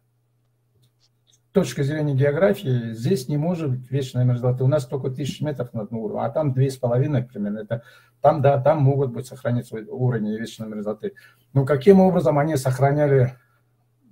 [1.30, 4.64] с точки зрения географии здесь не может быть вечная мерзлота.
[4.64, 7.60] У нас только тысячи метров над уровнем, а там две с половиной примерно.
[7.60, 7.84] Это,
[8.22, 11.14] там, да, там могут быть сохранить свой уровень вечной мерзлоты.
[11.54, 13.36] Но каким образом они сохраняли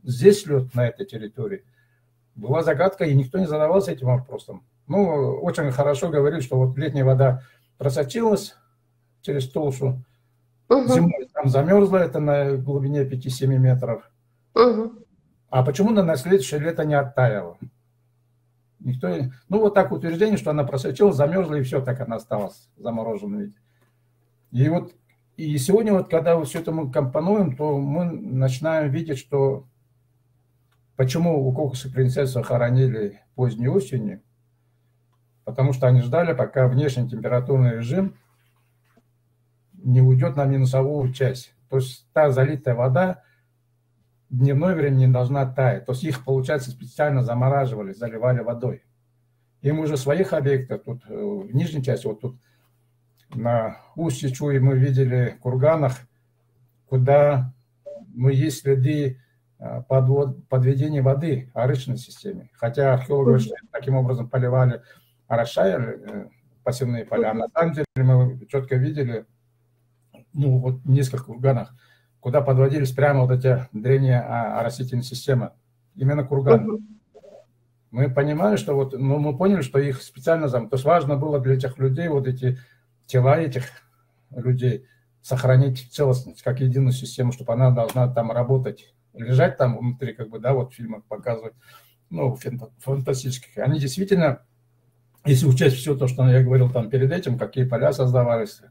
[0.04, 1.64] здесь лед на этой территории?
[2.40, 4.64] Была загадка, и никто не задавался этим вопросом.
[4.88, 7.44] Ну, очень хорошо говорили, что вот летняя вода
[7.78, 8.56] просочилась
[9.22, 10.04] через толщу,
[10.70, 10.88] угу.
[10.88, 14.10] зимой там замерзла это на глубине 5-7 метров.
[14.56, 14.94] Угу.
[15.50, 17.58] А почему на следующее лето не оттаяло?
[18.80, 19.10] Никто...
[19.50, 23.54] Ну, вот так утверждение, что она просочилась, замерзла, и все, так она осталась виде.
[24.52, 24.94] И вот
[25.36, 29.66] и сегодня, вот, когда все это мы компонуем, то мы начинаем видеть, что
[31.00, 34.22] почему у Кокоса принцессу хоронили поздней осенью,
[35.45, 38.18] потому что они ждали, пока внешний температурный режим
[39.72, 41.56] не уйдет на минусовую часть.
[41.70, 43.24] То есть та залитая вода
[44.30, 45.86] дневное время не должна таять.
[45.86, 48.84] То есть их, получается, специально замораживали, заливали водой.
[49.62, 52.36] И мы уже своих объектов, тут э, в нижней части, вот тут
[53.34, 55.93] на устье Чуи мы видели курганах,
[56.88, 57.54] куда
[58.14, 59.22] ну, есть следы
[59.88, 62.49] подвод, подведения воды арычной системе.
[62.53, 64.82] Хотя археологи говорят, что таким образом поливали,
[65.28, 66.30] орошали э,
[66.64, 67.32] пассивные поля.
[67.32, 69.26] А на самом деле мы четко видели,
[70.34, 71.74] ну вот в нескольких курганах,
[72.20, 75.51] куда подводились прямо вот эти древние а, растительные системы,
[75.95, 76.80] именно курганы.
[77.91, 80.70] Мы понимали, что вот, ну, мы поняли, что их специально зам...
[80.70, 82.60] То есть важно было для этих людей вот эти
[83.07, 83.64] тела этих
[84.30, 84.86] людей
[85.22, 90.39] сохранить целостность, как единую систему, чтобы она должна там работать, лежать там внутри, как бы,
[90.39, 91.53] да, вот в фильмах показывать,
[92.09, 92.38] ну,
[92.80, 93.57] фантастических.
[93.57, 94.43] Они действительно,
[95.26, 98.61] если учесть все то, что я говорил там перед этим, какие поля создавались,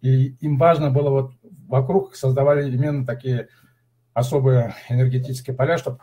[0.00, 1.32] и им важно было вот
[1.68, 3.48] вокруг создавали именно такие
[4.14, 5.98] особые энергетические поля, чтобы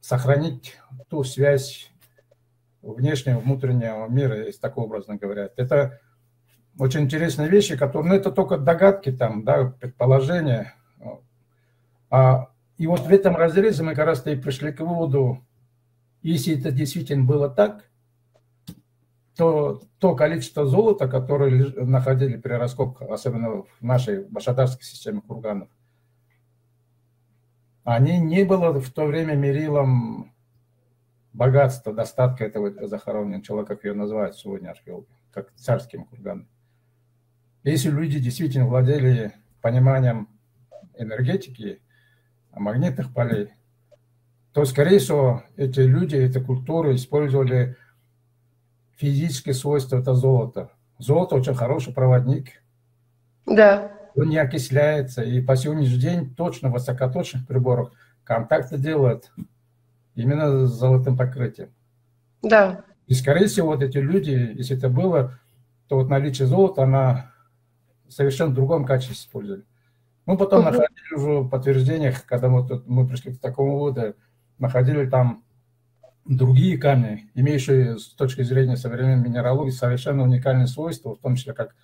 [0.00, 0.76] сохранить
[1.08, 1.92] ту связь
[2.82, 5.50] внешнего, внутреннего мира, если так образно говоря.
[5.56, 6.00] Это
[6.78, 10.74] очень интересные вещи, которые, ну, это только догадки там, да, предположения.
[12.10, 12.48] А,
[12.78, 15.44] и вот в этом разрезе мы как раз-то и пришли к выводу,
[16.22, 17.88] если это действительно было так,
[19.36, 25.68] то, то количество золота, которое находили при раскопках, особенно в нашей башатарской системе курганов,
[27.84, 30.32] они не было в то время мерилом
[31.32, 36.48] богатства, достатка этого захороненного человека, как ее называют сегодня археологи, как царским курганом.
[37.64, 40.28] Если люди действительно владели пониманием
[40.96, 41.80] энергетики,
[42.60, 43.50] магнитных полей,
[44.52, 47.76] то, скорее всего, эти люди, эти культуры использовали
[48.96, 50.70] физические свойства это золото.
[50.98, 52.62] Золото очень хороший проводник.
[53.46, 53.90] Да.
[54.14, 55.22] Он не окисляется.
[55.22, 57.92] И по сегодняшний день точно в высокоточных приборах
[58.24, 59.32] контакты делают
[60.14, 61.70] именно с золотым покрытием.
[62.42, 62.84] Да.
[63.06, 65.38] И, скорее всего, вот эти люди, если это было,
[65.88, 67.32] то вот наличие золота, она
[68.08, 69.64] совершенно в другом качестве использовали.
[70.26, 74.14] Мы потом находили уже в подтверждениях, когда мы, тут, мы пришли к такому выводу,
[74.58, 75.44] находили там
[76.24, 81.74] другие камни, имеющие с точки зрения современной минералогии совершенно уникальные свойства, в том числе как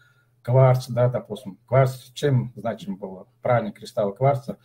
[0.43, 1.59] кварц, да, допустим.
[1.67, 3.27] Кварц чем значим был?
[3.43, 4.59] Правильный кристалл кварца.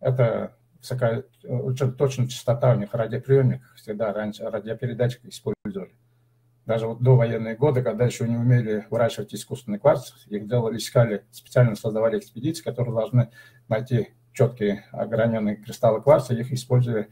[0.00, 5.94] Это высокая, очень точная частота у них радиоприемников, всегда раньше радиопередатчик использовали.
[6.66, 11.24] Даже вот до военные годы, когда еще не умели выращивать искусственный кварц, их делали, искали,
[11.30, 13.30] специально создавали экспедиции, которые должны
[13.68, 17.08] найти четкие ограненные кристаллы кварца, их использовали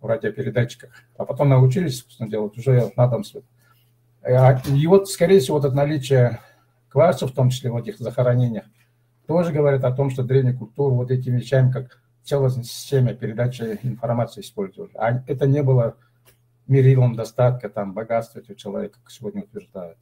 [0.00, 3.46] в радиопередатчиках, а потом научились, собственно, делать уже на том свете.
[4.22, 6.40] А, и вот, скорее всего, вот это наличие
[6.88, 8.64] кварца, в том числе в этих захоронениях,
[9.26, 14.40] тоже говорит о том, что древние культуры вот этими вещами, как целостной системе передачи информации
[14.40, 14.90] использовали.
[14.94, 15.96] А это не было
[16.66, 19.98] мерилом достатка, там, богатства этого человека, как сегодня утверждают.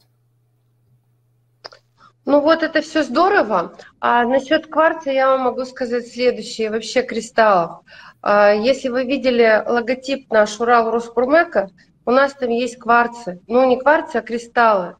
[2.25, 3.77] Ну вот это все здорово.
[4.01, 7.85] А насчет кварца я вам могу сказать следующее, вообще кристаллов.
[8.21, 11.71] А, если вы видели логотип наш Урал Роспурмека,
[12.07, 13.41] у нас там есть кварцы.
[13.49, 14.97] Ну не кварцы, а кристаллы.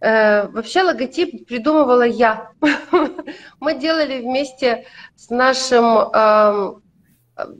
[0.00, 2.52] Э, вообще логотип придумывала я.
[3.60, 4.86] Мы делали вместе
[5.16, 6.72] с нашим э,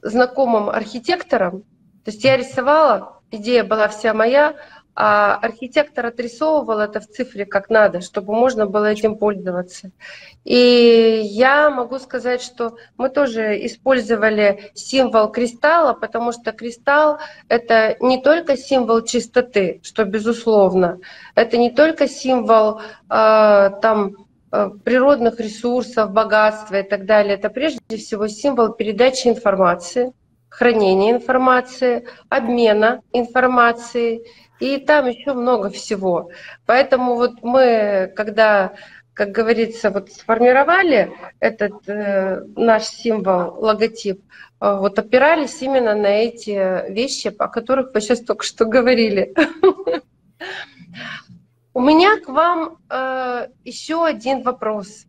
[0.02, 1.62] знакомым архитектором.
[2.04, 4.54] То есть я рисовала, идея была вся моя,
[5.00, 9.92] а архитектор отрисовывал это в цифре как надо, чтобы можно было этим пользоваться.
[10.44, 17.18] И я могу сказать, что мы тоже использовали символ кристалла, потому что кристалл—
[17.48, 20.98] это не только символ чистоты, что безусловно,
[21.36, 27.34] это не только символ э, там э, природных ресурсов, богатства и так далее.
[27.34, 30.12] Это прежде всего символ передачи информации,
[30.48, 34.24] хранения информации, обмена информацией
[34.60, 36.30] и там еще много всего.
[36.66, 38.72] Поэтому вот мы, когда,
[39.14, 44.20] как говорится, вот сформировали этот э, наш символ, логотип,
[44.60, 49.34] э, вот опирались именно на эти вещи, о которых вы сейчас только что говорили.
[51.74, 55.06] У меня к вам э, еще один вопрос.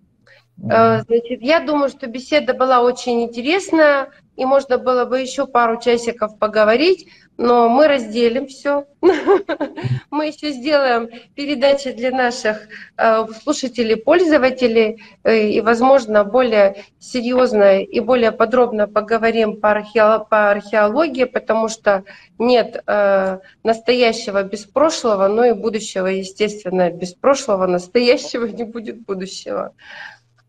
[0.61, 5.81] Э, значит, я думаю, что беседа была очень интересная, и можно было бы еще пару
[5.81, 8.85] часиков поговорить, но мы разделим все.
[10.11, 12.67] Мы еще сделаем передачи для наших
[12.97, 21.67] э, слушателей, пользователей, э, и, возможно, более серьезно и более подробно поговорим по археологии, потому
[21.67, 22.03] что
[22.37, 29.73] нет э, настоящего без прошлого, но и будущего, естественно, без прошлого настоящего не будет будущего.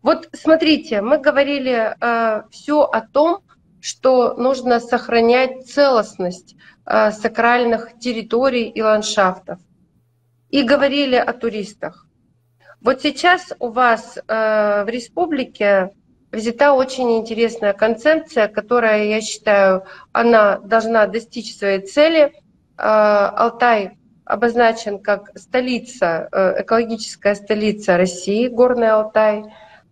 [0.01, 1.95] Вот смотрите, мы говорили
[2.49, 3.41] все о том,
[3.81, 6.55] что нужно сохранять целостность
[6.85, 9.59] Э, сакральных территорий и ландшафтов.
[10.49, 12.07] И говорили о туристах.
[12.81, 15.93] Вот сейчас у вас э, в республике
[16.31, 22.33] взята очень интересная концепция, которая, я считаю, она должна достичь своей цели.
[22.33, 22.33] Э,
[22.77, 29.43] Алтай обозначен как столица, экологическая столица России, Горный Алтай.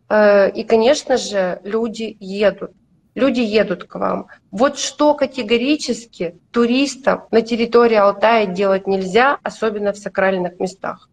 [0.10, 2.72] И, конечно же, люди едут
[3.16, 4.28] люди едут к вам.
[4.52, 11.10] Вот что категорически туристам на территории Алтая делать нельзя, особенно в сакральных местах?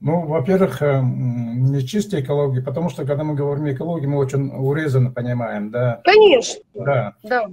[0.00, 5.10] Ну, во-первых, э, не чистая экология, потому что когда мы говорим экологии, мы очень урезанно
[5.10, 6.00] понимаем, да?
[6.04, 6.62] Конечно.
[6.72, 7.14] Да.
[7.24, 7.46] Да.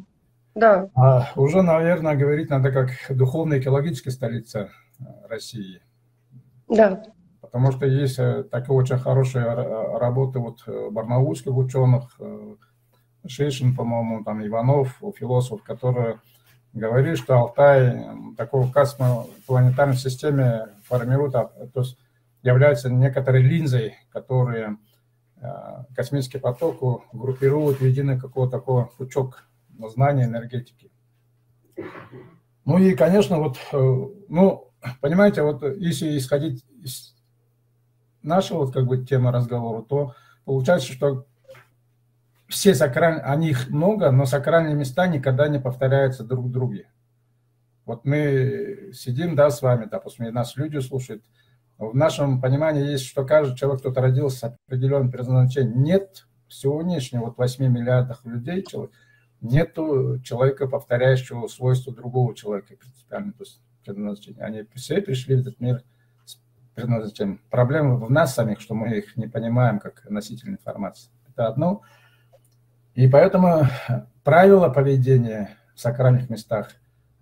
[0.53, 0.89] да.
[0.93, 4.69] А уже, наверное, говорить надо как духовная экологическая столица
[4.99, 5.81] э, России.
[6.69, 7.03] Да.
[7.45, 12.55] Потому что есть э, такие очень хорошие работы вот э, барнаульских ученых, э,
[13.27, 16.19] Шишин, по-моему, там Иванов, философ, которые
[16.73, 18.03] говорили, что Алтай
[18.35, 21.97] такой космопланетарной системе формирует, а, то есть
[22.41, 24.77] является некоторой линзой, которые
[25.95, 29.43] космический поток группируют в единый какой-то такой пучок
[29.89, 30.91] знания энергетики.
[32.65, 34.71] Ну и, конечно, вот, ну,
[35.01, 37.14] понимаете, вот если исходить из
[38.25, 41.25] наша вот как бы тема разговора, то получается, что
[42.47, 46.89] все сакральные, они их много, но сакральные места никогда не повторяются друг в друге.
[47.85, 51.23] Вот мы сидим, да, с вами, допустим, и нас люди слушают.
[51.77, 55.83] В нашем понимании есть, что каждый человек, кто-то родился с определенным предназначением.
[55.83, 58.65] Нет сегодняшних вот 8 миллиардов людей,
[59.41, 64.43] нету человека, повторяющего свойства другого человека принципиально, то есть предназначение.
[64.43, 65.83] Они все пришли в этот мир–
[66.75, 67.41] предназначением.
[67.49, 71.09] Проблема в нас самих, что мы их не понимаем как носитель информации.
[71.29, 71.81] Это одно.
[72.93, 73.67] И поэтому
[74.23, 76.71] правила поведения в сакральных местах,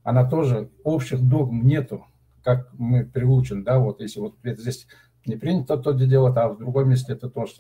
[0.03, 2.05] она тоже, общих догм нету,
[2.43, 4.87] как мы приучены, да, вот если вот здесь
[5.25, 7.53] не принято то делать, а в другом месте это то же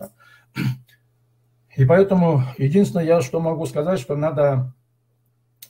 [1.75, 4.73] И поэтому единственное, я что могу сказать, что надо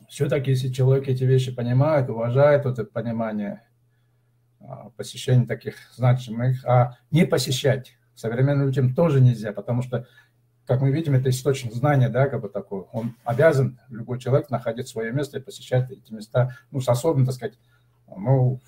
[0.10, 3.64] все-таки, если человек эти вещи понимает, уважает вот это понимание,
[4.96, 10.08] посещение таких значимых, а не посещать современным людям тоже нельзя, потому что,
[10.66, 12.82] как мы видим, это источник знания, да, как бы такой.
[12.92, 17.36] Он обязан, любой человек, находить свое место и посещать эти места, ну, с особым, так
[17.36, 17.58] сказать,
[18.08, 18.62] ну,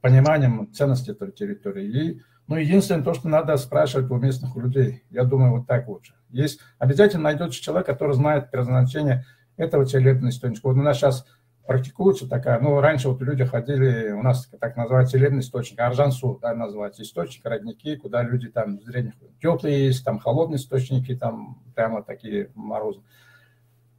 [0.00, 1.86] пониманием ценности этой территории.
[1.86, 5.04] И, ну, единственное, то, что надо спрашивать у местных людей.
[5.10, 6.14] Я думаю, вот так лучше.
[6.30, 9.24] Есть, обязательно найдется человек, который знает предназначение
[9.56, 10.66] этого целебного источника.
[10.68, 11.26] Вот у нас сейчас
[11.66, 16.54] практикуется такая, ну, раньше вот люди ходили, у нас так называется целебный источник, аржансу, да,
[16.54, 22.50] называется, источник, родники, куда люди там зрение теплые есть, там холодные источники, там прямо такие
[22.54, 23.00] морозы.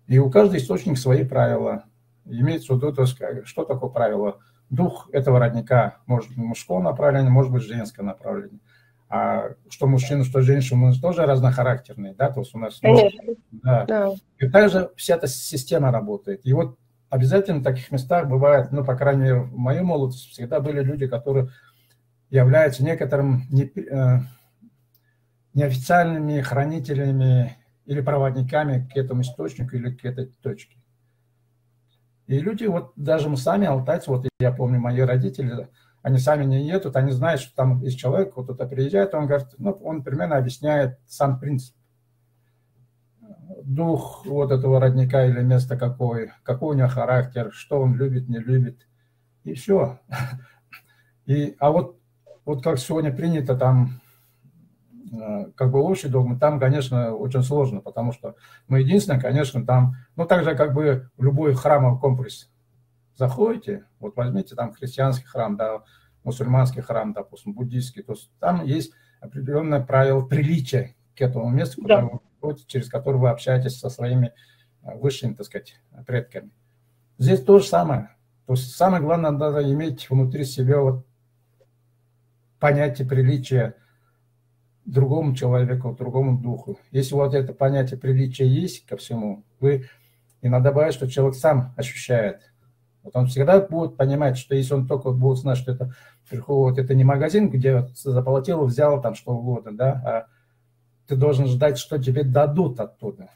[0.08, 1.86] И у каждого источник свои правила.
[2.26, 4.40] Имеется в виду, то есть, что такое правило?
[4.70, 8.60] Дух этого родника может быть мужского направления, может быть женское направление.
[9.10, 12.80] А что мужчина, что женщина, мы тоже разнохарактерные, да, то есть у нас...
[12.80, 13.36] Конечно.
[13.52, 13.86] Да.
[13.86, 14.14] да.
[14.40, 16.42] И также вся эта система работает.
[16.46, 16.78] И вот
[17.14, 21.06] обязательно в таких местах бывает, ну, по крайней мере, в моей молодости всегда были люди,
[21.06, 21.50] которые
[22.32, 24.20] являются некоторым не, э,
[25.54, 30.80] неофициальными хранителями или проводниками к этому источнику или к этой точке.
[32.26, 35.70] И люди, вот даже мы сами, алтайцы, вот я помню, мои родители,
[36.02, 39.50] они сами не едут, они знают, что там есть человек, вот туда приезжает, он говорит,
[39.60, 41.76] ну, он примерно объясняет сам принцип.
[43.64, 48.40] Дух вот этого родника или места какой, какой у него характер, что он любит, не
[48.40, 48.88] любит,
[49.44, 50.00] и все.
[51.26, 51.98] И, а вот,
[52.44, 54.02] вот как сегодня принято там
[55.14, 58.36] Э, как бы общий догмы, там, конечно, очень сложно, потому что
[58.68, 62.50] мы единственное, конечно, там, ну, так же, как бы в любой храмовый комплекс
[63.16, 65.84] заходите, вот возьмите там христианский храм, да,
[66.24, 72.02] мусульманский храм, допустим, буддийский, то есть там есть определенное правило приличия к этому месту, куда
[72.02, 72.06] да.
[72.06, 74.34] вы приходите, через которое вы общаетесь со своими
[74.84, 76.52] э, высшими, так сказать, предками.
[77.18, 78.10] Здесь то же самое.
[78.46, 81.06] То есть самое главное, надо иметь внутри себя вот
[82.60, 83.76] понятие приличия,
[84.86, 86.78] другому человеку, другому духу.
[86.92, 89.88] Если вот это понятие приличия есть ко всему, вы
[90.42, 92.52] иногда бывает, что человек сам ощущает.
[93.02, 95.94] Вот он всегда будет понимать, что если он только будет знать, что это
[96.48, 100.33] вот это не магазин, где заплатил, взял там что угодно, да, а
[101.14, 103.30] ты должен ждать, что тебе дадут оттуда,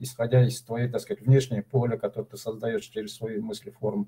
[0.00, 4.06] исходя из твоей, так сказать, внешней поля, которое ты создаешь через свои мысли, формы.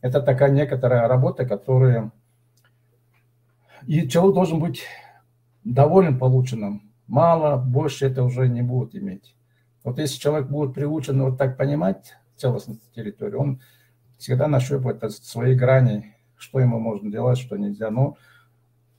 [0.00, 2.10] Это такая некоторая работа, которая...
[3.86, 4.82] И человек должен быть
[5.62, 6.90] доволен полученным.
[7.06, 9.36] Мало, больше это уже не будет иметь.
[9.84, 13.60] Вот если человек будет приучен вот так понимать целостность территории, он
[14.18, 17.88] всегда нащупает свои грани, что ему можно делать, что нельзя.
[17.90, 18.16] Но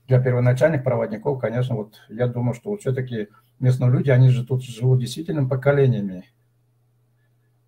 [0.08, 3.28] для первоначальных проводников, конечно, вот я думаю, что вот все-таки
[3.60, 6.24] местные люди, они же тут живут действительно поколениями.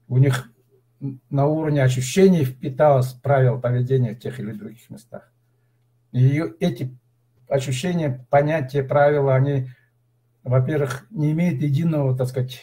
[0.08, 0.50] У них
[1.30, 5.32] на уровне ощущений впиталось правил поведения в тех или других местах.
[6.12, 6.96] И эти
[7.48, 9.70] ощущения, понятия, правила, они,
[10.42, 12.62] во-первых, не имеют единого, так сказать,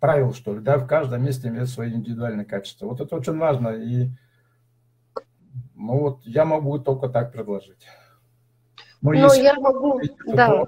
[0.00, 2.86] правил, что ли, да, в каждом месте имеет свои индивидуальные качества.
[2.86, 4.10] Вот это очень важно, и
[5.74, 7.86] ну, вот я могу только так предложить.
[9.00, 10.64] Но, Но если, я могу, да.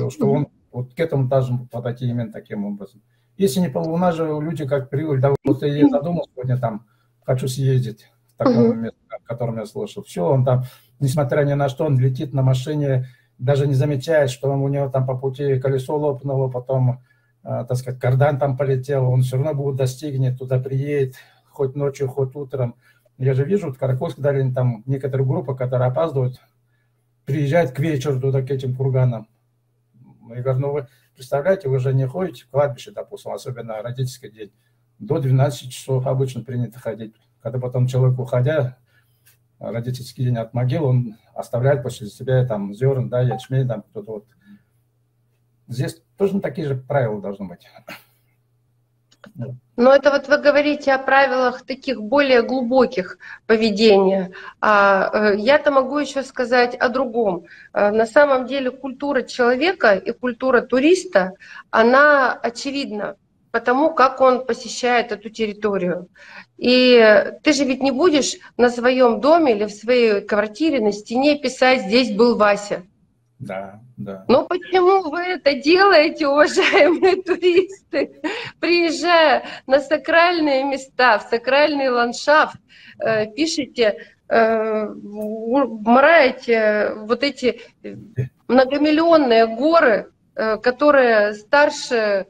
[0.00, 3.00] То, что он вот к этому должен подойти именно таким образом.
[3.36, 6.86] Если не у нас же люди как привыкли, да, вот я задумал сегодня там,
[7.24, 10.02] хочу съездить в такое uh место, о котором я слышал.
[10.02, 10.64] Все, он там
[11.00, 13.06] несмотря ни на что, он летит на машине,
[13.38, 17.02] даже не замечает, что у него там по пути колесо лопнуло, потом,
[17.44, 21.16] э, так сказать, кардан там полетел, он все равно будет достигнет, туда приедет,
[21.50, 22.76] хоть ночью, хоть утром.
[23.18, 26.40] Я же вижу, в Каракольске дали там некоторые группы, которые опаздывают,
[27.24, 29.28] приезжают к вечеру туда, к этим курганам.
[30.28, 34.52] Я говорю, ну вы представляете, вы же не ходите в кладбище, допустим, особенно родительский день.
[34.98, 37.14] До 12 часов обычно принято ходить.
[37.40, 38.78] Когда потом человек, уходя,
[39.58, 44.26] родительский день от могил, он оставляет после себя там зерн, да, ячмень, там кто-то вот.
[45.66, 47.66] Здесь тоже такие же правила должны быть.
[49.76, 54.32] Но это вот вы говорите о правилах таких более глубоких поведения.
[54.60, 57.46] А э, я-то могу еще сказать о другом.
[57.72, 61.32] Э, на самом деле культура человека и культура туриста,
[61.70, 63.16] она очевидна
[63.50, 66.08] потому как он посещает эту территорию.
[66.58, 71.38] И ты же ведь не будешь на своем доме или в своей квартире на стене
[71.38, 72.82] писать «здесь был Вася».
[73.38, 74.24] Да, да.
[74.28, 78.20] Но почему вы это делаете, уважаемые туристы,
[78.60, 82.56] приезжая на сакральные места, в сакральный ландшафт,
[82.98, 87.60] э, пишите, э, мраете вот эти
[88.48, 92.26] многомиллионные горы, э, которые старше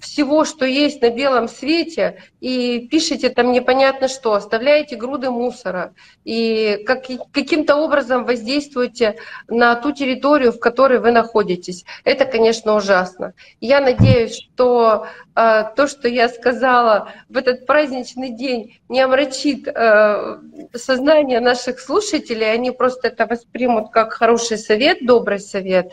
[0.00, 5.94] всего, что есть на белом свете, и пишете там непонятно что, оставляете груды мусора,
[6.24, 9.16] и как, каким-то образом воздействуете
[9.48, 11.84] на ту территорию, в которой вы находитесь.
[12.04, 13.34] Это, конечно, ужасно.
[13.60, 20.38] Я надеюсь, что э, то, что я сказала в этот праздничный день, не омрачит э,
[20.74, 25.92] сознание наших слушателей, они просто это воспримут как хороший совет, добрый совет,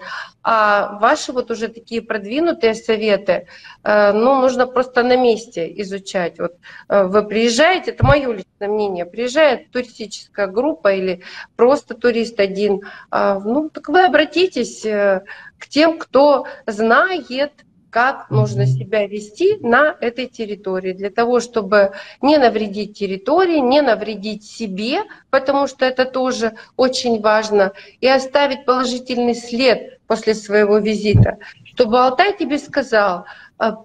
[0.51, 3.45] а ваши вот уже такие продвинутые советы,
[3.83, 6.39] э, ну, нужно просто на месте изучать.
[6.39, 6.53] Вот
[6.89, 11.21] э, вы приезжаете, это мое личное мнение, приезжает туристическая группа или
[11.55, 12.81] просто турист один,
[13.11, 15.21] а, ну, так вы обратитесь э,
[15.59, 17.51] к тем, кто знает,
[17.89, 24.43] как нужно себя вести на этой территории, для того, чтобы не навредить территории, не навредить
[24.43, 31.99] себе, потому что это тоже очень важно, и оставить положительный след после своего визита, чтобы
[31.99, 33.25] Алтай тебе сказал,
[33.57, 33.77] «А,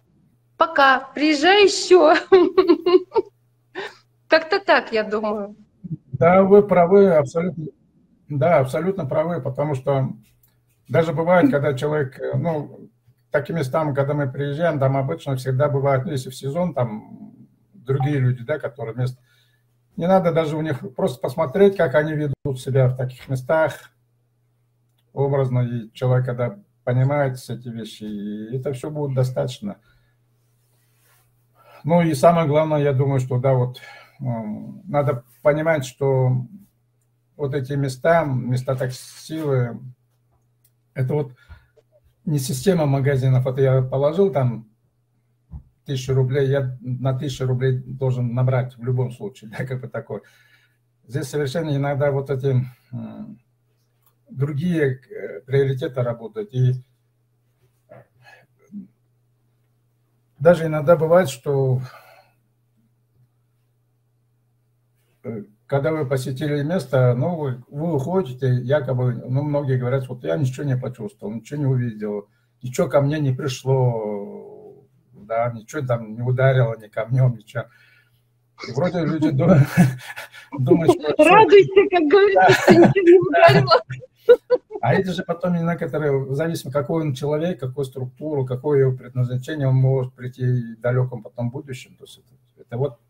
[0.56, 2.14] пока, приезжай еще.
[4.28, 5.56] Как-то так, я думаю.
[6.12, 7.66] Да, вы правы, абсолютно.
[8.28, 10.08] Да, абсолютно правы, потому что
[10.88, 12.88] даже бывает, когда человек, ну,
[13.34, 17.34] такими местам, когда мы приезжаем, там обычно всегда бывает, ну, если в сезон, там
[17.72, 19.18] другие люди, да, которые мест.
[19.96, 23.90] Не надо даже у них просто посмотреть, как они ведут себя в таких местах,
[25.12, 29.78] образно, и человек, когда понимает эти вещи, и это все будет достаточно.
[31.82, 33.80] Ну и самое главное, я думаю, что да, вот
[34.20, 36.46] надо понимать, что
[37.36, 39.80] вот эти места, места так силы,
[40.94, 41.32] это вот
[42.24, 44.68] не система магазинов, это я положил там
[45.84, 50.22] тысячу рублей, я на тысячу рублей должен набрать в любом случае, да, как бы такой.
[51.06, 52.64] Здесь совершенно иногда вот эти
[54.30, 56.52] другие э, приоритеты работают.
[56.54, 56.82] И
[60.38, 61.80] даже иногда бывает, что
[65.22, 65.44] э,
[65.74, 70.64] когда вы посетили место, ну, вы, вы уходите, якобы, ну, многие говорят, вот я ничего
[70.64, 72.28] не почувствовал, ничего не увидел,
[72.62, 74.84] ничего ко мне не пришло,
[75.14, 77.64] да, ничего там не ударило ни камнем, ничего.
[78.68, 79.30] И вроде люди
[80.52, 81.24] думают, что...
[81.24, 83.82] Радуйся, как говорится, ничего не ударило.
[84.80, 89.74] А это же потом некоторые, зависит, какой он человек, какую структуру, какое его предназначение, он
[89.74, 91.96] может прийти в далеком потом будущем.
[91.96, 93.00] То есть это, это вот,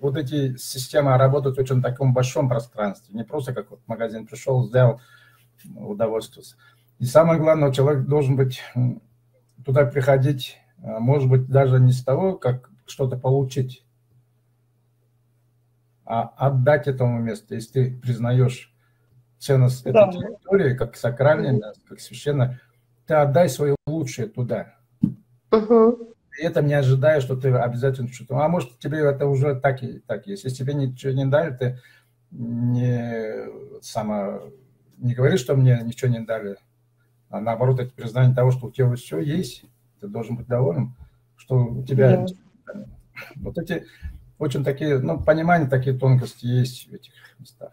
[0.00, 4.66] вот эти системы работают в очень таком большом пространстве, не просто как вот магазин пришел,
[4.66, 5.00] сделал,
[5.74, 6.56] удовольствовался.
[6.98, 8.62] И самое главное, человек должен быть,
[9.64, 13.84] туда приходить, а, может быть, даже не с того, как что-то получить,
[16.04, 18.72] а отдать этому месту, если ты признаешь
[19.38, 20.08] ценность да.
[20.08, 22.60] этой территории, как сакральное место, как священное,
[23.06, 24.74] ты отдай свое лучшее туда.
[25.52, 26.15] Угу.
[26.38, 28.38] И это не ожидая, что ты обязательно что-то...
[28.38, 30.44] А может, тебе это уже так и так есть.
[30.44, 31.80] Если тебе ничего не дали, ты
[32.30, 33.48] не,
[33.80, 34.40] сама,
[34.98, 36.56] не говоришь, что мне ничего не дали,
[37.30, 39.64] а наоборот, это признание того, что у тебя все есть,
[40.00, 40.94] ты должен быть доволен,
[41.36, 42.26] что у тебя...
[42.66, 42.84] Да.
[43.36, 43.86] Вот эти
[44.38, 47.72] очень такие, ну, понимания, такие тонкости есть в этих местах.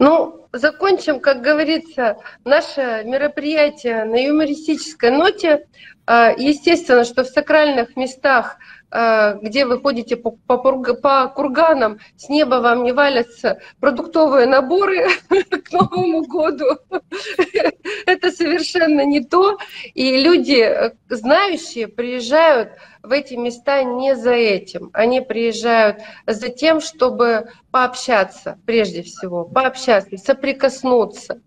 [0.00, 5.66] Ну, закончим, как говорится, наше мероприятие на юмористической ноте.
[6.06, 8.56] А, естественно, что в сакральных местах
[8.92, 15.08] Э, где вы ходите по, по, по курганам, с неба вам не валятся продуктовые наборы
[15.28, 16.66] к Новому году.
[18.06, 19.58] Это совершенно не то.
[19.94, 22.72] И люди, э, знающие, приезжают
[23.02, 24.90] в эти места не за этим.
[24.92, 31.40] Они приезжают за тем, чтобы пообщаться, прежде всего, пообщаться, соприкоснуться.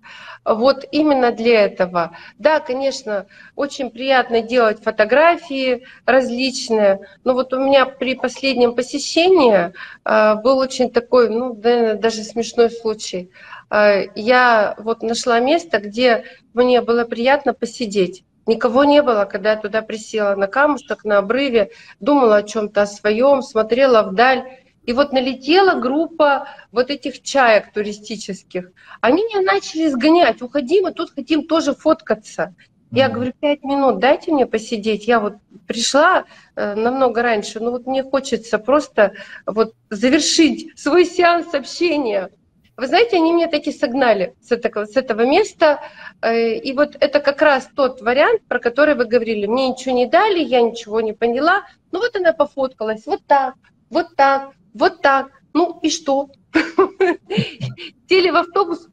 [0.46, 2.18] Вот именно для этого.
[2.38, 9.72] Да, конечно, очень приятно делать фотографии различные, но вот у меня при последнем посещении
[10.04, 13.32] э, был очень такой, ну, даже смешной случай.
[13.70, 18.26] Э, я вот нашла место, где мне было приятно посидеть.
[18.46, 22.88] Никого не было, когда я туда присела на камушек, на обрыве, думала о чем-то о
[22.88, 24.60] своем, смотрела вдаль.
[24.84, 28.72] И вот налетела группа вот этих чаек туристических.
[29.00, 30.42] Они меня начали сгонять.
[30.42, 32.54] Уходи, мы тут хотим тоже фоткаться.
[32.92, 35.08] Я говорю, пять минут, дайте мне посидеть.
[35.08, 36.26] Я вот пришла
[36.56, 39.14] э, намного раньше, но вот мне хочется просто
[39.48, 42.30] вот завершить свой сеанс общения.
[42.76, 45.82] Вы знаете, они меня таки согнали с этого, с этого места.
[46.22, 49.46] Э, и вот это как раз тот вариант, про который вы говорили.
[49.46, 51.66] Мне ничего не дали, я ничего не поняла.
[51.92, 53.56] Ну вот она пофоткалась, вот так,
[53.90, 55.30] вот так, вот так.
[55.54, 56.30] Ну и что?
[58.10, 58.88] Сели в автобус,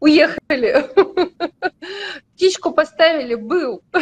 [0.00, 0.86] уехали.
[2.34, 3.82] Птичку поставили, был.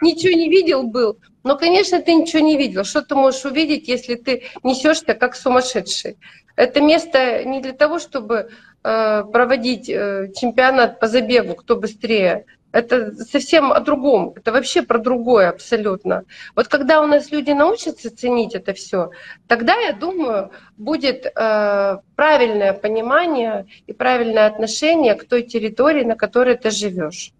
[0.00, 1.18] Ничего не видел, был.
[1.44, 2.84] Но, конечно, ты ничего не видел.
[2.84, 6.16] Что ты можешь увидеть, если ты несешься как сумасшедший?
[6.58, 8.48] Это место не для того, чтобы
[8.82, 12.46] э, проводить э, чемпионат по забегу, кто быстрее.
[12.72, 16.24] Это совсем о другом, это вообще про другое абсолютно.
[16.56, 19.10] Вот когда у нас люди научатся ценить это все,
[19.46, 26.56] тогда, я думаю, будет э, правильное понимание и правильное отношение к той территории, на которой
[26.56, 27.32] ты живешь.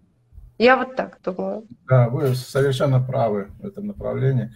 [0.58, 1.66] Я вот так думаю.
[1.88, 4.52] Да, вы совершенно правы в этом направлении.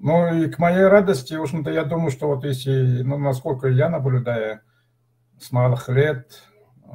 [0.00, 3.90] Ну и к моей радости, в общем-то, я думаю, что вот если, ну, насколько я
[3.90, 4.60] наблюдаю
[5.38, 6.42] с малых лет,
[6.84, 6.88] э,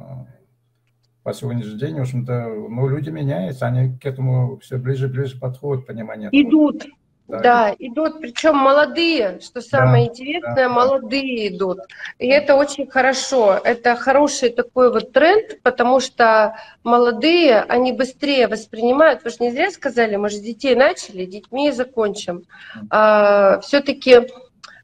[1.22, 5.38] по сегодняшний день, в общем-то, ну, люди меняются, они к этому все ближе и ближе
[5.38, 6.30] подходят, понимание.
[6.32, 6.84] Идут.
[7.28, 11.80] Да, да идут, причем молодые, что самое да, интересное, да, молодые идут.
[12.18, 13.60] И это очень хорошо.
[13.64, 19.24] Это хороший такой вот тренд, потому что молодые, они быстрее воспринимают.
[19.24, 22.44] Вы же не зря сказали, мы же детей начали, детьми и закончим.
[22.90, 24.28] А, Все-таки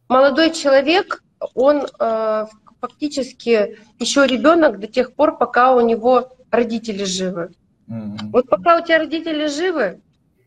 [0.09, 1.23] молодой человек,
[1.55, 2.49] он а,
[2.81, 7.53] фактически еще ребенок до тех пор, пока у него родители живы.
[7.89, 8.31] Mm-hmm.
[8.33, 10.01] Вот пока у тебя родители живы,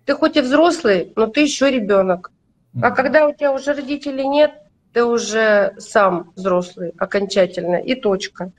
[0.06, 2.32] ты хоть и взрослый, но ты еще ребенок.
[2.82, 4.52] А когда у тебя уже родителей нет,
[4.94, 8.52] ты уже сам взрослый окончательно и точка.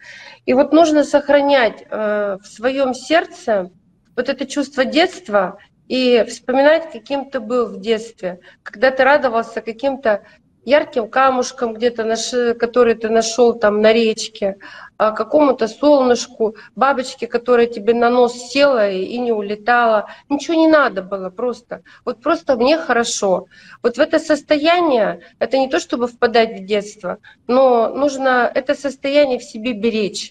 [0.44, 3.70] И вот нужно сохранять э, в своем сердце
[4.14, 5.58] вот это чувство детства
[5.88, 10.24] и вспоминать, каким ты был в детстве, когда ты радовался каким-то
[10.66, 14.58] ярким камушком где-то, который ты нашел там на речке,
[14.98, 20.10] а, какому-то солнышку, бабочке, которая тебе на нос села и не улетала.
[20.28, 21.82] Ничего не надо было просто.
[22.04, 23.46] Вот просто мне хорошо.
[23.82, 29.38] Вот в это состояние, это не то, чтобы впадать в детство, но нужно это состояние
[29.38, 30.30] в себе беречь.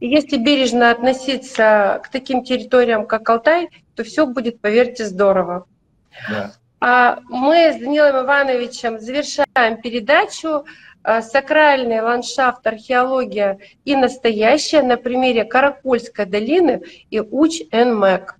[0.00, 5.66] И если бережно относиться к таким территориям, как Алтай, то все будет, поверьте, здорово.
[6.28, 6.52] Да.
[6.80, 10.66] А мы с Данилом Ивановичем завершаем передачу
[11.02, 18.34] а, «Сакральный ландшафт, археология и настоящее» на примере Каракульской долины и Уч-Эн-Мэк.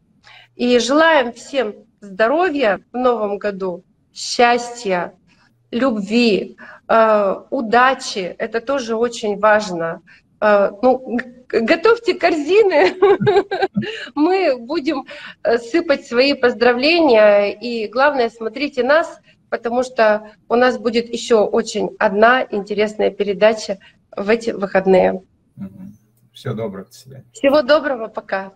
[0.55, 5.15] И желаем всем здоровья в новом году, счастья,
[5.71, 6.57] любви,
[6.89, 8.35] а, удачи.
[8.39, 10.03] Это тоже очень важно.
[10.41, 11.19] Ну,
[11.49, 12.95] готовьте корзины,
[14.15, 15.07] мы будем
[15.43, 17.53] э, сыпать свои поздравления.
[17.53, 23.79] И главное, смотрите нас, потому что у нас будет еще очень одна интересная передача
[24.15, 25.23] в эти выходные.
[26.33, 27.25] Всего доброго, до свидания.
[27.33, 28.53] Всего доброго, пока.